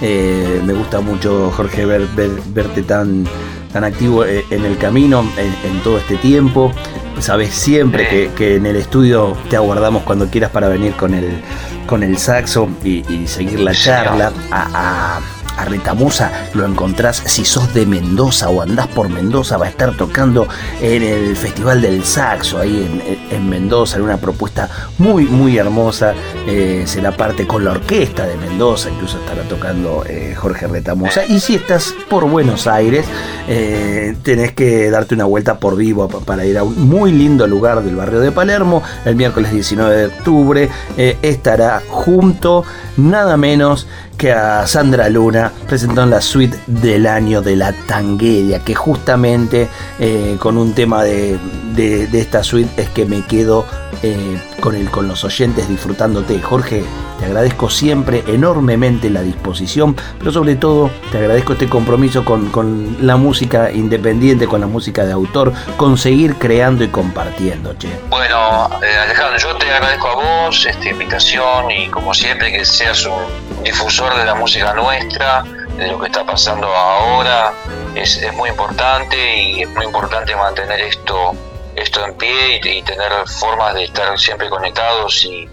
Eh, 0.00 0.60
me 0.64 0.72
gusta 0.72 1.00
mucho, 1.00 1.52
Jorge, 1.54 1.86
ver, 1.86 2.08
verte 2.46 2.82
tan, 2.82 3.28
tan 3.72 3.84
activo 3.84 4.24
en 4.26 4.64
el 4.64 4.76
camino 4.76 5.24
en, 5.36 5.80
todo 5.84 5.98
este 5.98 6.16
tiempo. 6.16 6.72
Sabes 7.20 7.54
siempre 7.54 8.32
que, 8.36 8.56
en 8.56 8.66
el 8.66 8.74
estudio 8.74 9.36
te 9.48 9.54
aguardamos 9.54 10.02
cuando 10.02 10.26
quieras 10.26 10.50
para 10.50 10.66
venir 10.66 10.94
con 10.94 11.14
el, 11.14 11.40
con 11.86 12.02
el 12.02 12.18
saxo 12.18 12.68
y, 12.82 13.24
seguir 13.28 13.60
la 13.60 13.72
charla. 13.72 14.32
a 14.50 15.20
a 15.20 15.41
Retamosa 15.64 16.30
lo 16.54 16.66
encontrás 16.66 17.22
si 17.26 17.44
sos 17.44 17.72
de 17.72 17.86
Mendoza 17.86 18.48
o 18.48 18.62
andás 18.62 18.88
por 18.88 19.08
Mendoza, 19.08 19.56
va 19.56 19.66
a 19.66 19.68
estar 19.68 19.96
tocando 19.96 20.46
en 20.80 21.02
el 21.02 21.36
Festival 21.36 21.80
del 21.80 22.04
Saxo, 22.04 22.58
ahí 22.58 23.02
en, 23.30 23.48
Mendoza, 23.48 23.96
en 23.96 24.02
una 24.02 24.16
propuesta 24.16 24.68
muy, 24.98 25.24
muy 25.24 25.56
hermosa. 25.56 26.14
Eh, 26.46 26.84
será 26.86 27.16
parte 27.16 27.46
con 27.46 27.64
la 27.64 27.72
orquesta 27.72 28.26
de 28.26 28.36
Mendoza, 28.36 28.90
incluso 28.90 29.18
estará 29.18 29.42
tocando 29.42 30.04
eh, 30.06 30.34
Jorge 30.36 30.66
Retamosa. 30.66 31.24
Y 31.26 31.40
si 31.40 31.54
estás 31.54 31.94
por 32.08 32.28
Buenos 32.28 32.66
Aires, 32.66 33.06
eh, 33.48 34.16
tenés 34.22 34.52
que 34.52 34.90
darte 34.90 35.14
una 35.14 35.24
vuelta 35.24 35.58
por 35.58 35.76
vivo 35.76 36.08
para 36.08 36.44
ir 36.44 36.58
a 36.58 36.64
un 36.64 36.88
muy 36.88 37.12
lindo 37.12 37.46
lugar 37.46 37.82
del 37.82 37.96
barrio 37.96 38.20
de 38.20 38.32
Palermo. 38.32 38.82
El 39.04 39.16
miércoles 39.16 39.52
19 39.52 39.96
de 39.96 40.06
octubre 40.06 40.68
estará 40.96 41.82
junto 41.88 42.64
nada 42.96 43.36
menos 43.36 43.86
que 44.22 44.30
a 44.30 44.68
Sandra 44.68 45.08
Luna 45.08 45.50
presentó 45.66 46.06
la 46.06 46.20
suite 46.20 46.56
del 46.68 47.08
año 47.08 47.42
de 47.42 47.56
la 47.56 47.72
tanguedia, 47.72 48.60
que 48.60 48.72
justamente 48.72 49.68
eh, 49.98 50.36
con 50.38 50.56
un 50.58 50.74
tema 50.74 51.02
de, 51.02 51.40
esta 51.76 52.42
suite 52.42 52.82
es 52.82 52.88
que 52.90 53.04
me 53.06 53.24
quedo 53.24 53.66
eh, 54.02 54.40
con, 54.60 54.74
el, 54.74 54.90
con 54.90 55.06
los 55.06 55.24
oyentes 55.24 55.68
disfrutándote. 55.68 56.40
Jorge, 56.40 56.84
te 57.18 57.26
agradezco 57.26 57.70
siempre 57.70 58.24
enormemente 58.26 59.10
la 59.10 59.22
disposición, 59.22 59.96
pero 60.18 60.32
sobre 60.32 60.56
todo 60.56 60.90
te 61.12 61.18
agradezco 61.18 61.52
este 61.52 61.68
compromiso 61.68 62.24
con, 62.24 62.96
la 63.00 63.16
música 63.16 63.70
independiente, 63.70 64.48
con 64.48 64.60
la 64.60 64.66
música 64.66 65.04
de 65.04 65.12
autor, 65.12 65.52
con 65.76 65.96
seguir 65.96 66.36
creando 66.36 66.82
y 66.82 66.88
compartiendo, 66.88 67.74
che. 67.78 67.88
Bueno, 68.08 68.68
eh, 68.82 68.96
Alejandro, 69.04 69.38
yo 69.38 69.56
te 69.56 69.70
agradezco 69.70 70.08
a 70.08 70.14
vos 70.14 70.66
esta 70.66 70.88
invitación 70.88 71.70
y 71.70 71.88
como 71.88 72.12
siempre 72.12 72.50
que 72.50 72.64
seas 72.64 73.06
un 73.06 73.62
difusor 73.62 74.16
de 74.16 74.24
la 74.24 74.34
música 74.34 74.74
nuestra, 74.74 75.44
de 75.76 75.86
lo 75.86 76.00
que 76.00 76.06
está 76.06 76.24
pasando 76.24 76.66
ahora, 76.66 77.52
es, 77.94 78.16
es 78.16 78.34
muy 78.34 78.50
importante 78.50 79.36
y 79.40 79.62
es 79.62 79.68
muy 79.70 79.86
importante 79.86 80.34
mantener 80.34 80.80
esto 80.80 81.36
esto 81.76 82.04
en 82.04 82.14
pie 82.14 82.60
y, 82.62 82.82
tener 82.82 83.10
formas 83.26 83.74
de 83.74 83.84
estar 83.84 84.18
siempre 84.18 84.48
conectados 84.48 85.24
y, 85.24 85.48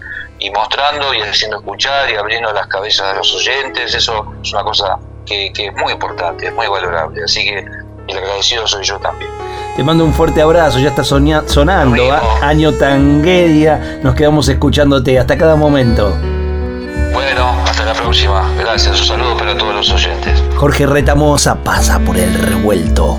mostrando 0.54 1.12
y 1.12 1.20
haciendo 1.20 1.58
escuchar 1.58 2.10
y 2.10 2.16
abriendo 2.16 2.52
las 2.52 2.66
cabezas 2.66 3.12
de 3.12 3.18
los 3.18 3.34
oyentes, 3.34 3.94
eso 3.94 4.32
es 4.42 4.52
una 4.52 4.62
cosa 4.62 4.98
que, 5.26 5.52
es 5.54 5.74
muy 5.74 5.92
importante, 5.92 6.46
es 6.46 6.54
muy 6.54 6.66
valorable, 6.66 7.22
así 7.24 7.44
que 7.44 7.58
el 8.08 8.18
agradecido 8.18 8.66
soy 8.66 8.84
yo 8.84 8.98
también. 8.98 9.30
Te 9.76 9.84
mando 9.84 10.04
un 10.04 10.12
fuerte 10.12 10.40
abrazo, 10.42 10.78
ya 10.78 10.88
está 10.88 11.04
sonando, 11.04 12.12
¿ah? 12.12 12.22
año 12.42 12.72
tanguedia, 12.74 14.00
nos 14.02 14.14
quedamos 14.14 14.48
escuchándote 14.48 15.18
hasta 15.18 15.36
cada 15.36 15.56
momento. 15.56 16.16
Bueno, 17.12 17.50
hasta 17.66 17.84
la 17.84 17.94
próxima, 17.94 18.50
gracias, 18.58 19.00
un 19.00 19.06
saludo 19.06 19.36
para 19.36 19.56
todos 19.56 19.74
los 19.74 19.90
oyentes. 19.90 20.42
Jorge 20.56 20.86
Retamosa 20.86 21.56
pasa 21.62 21.98
por 22.00 22.16
el 22.16 22.32
revuelto. 22.34 23.18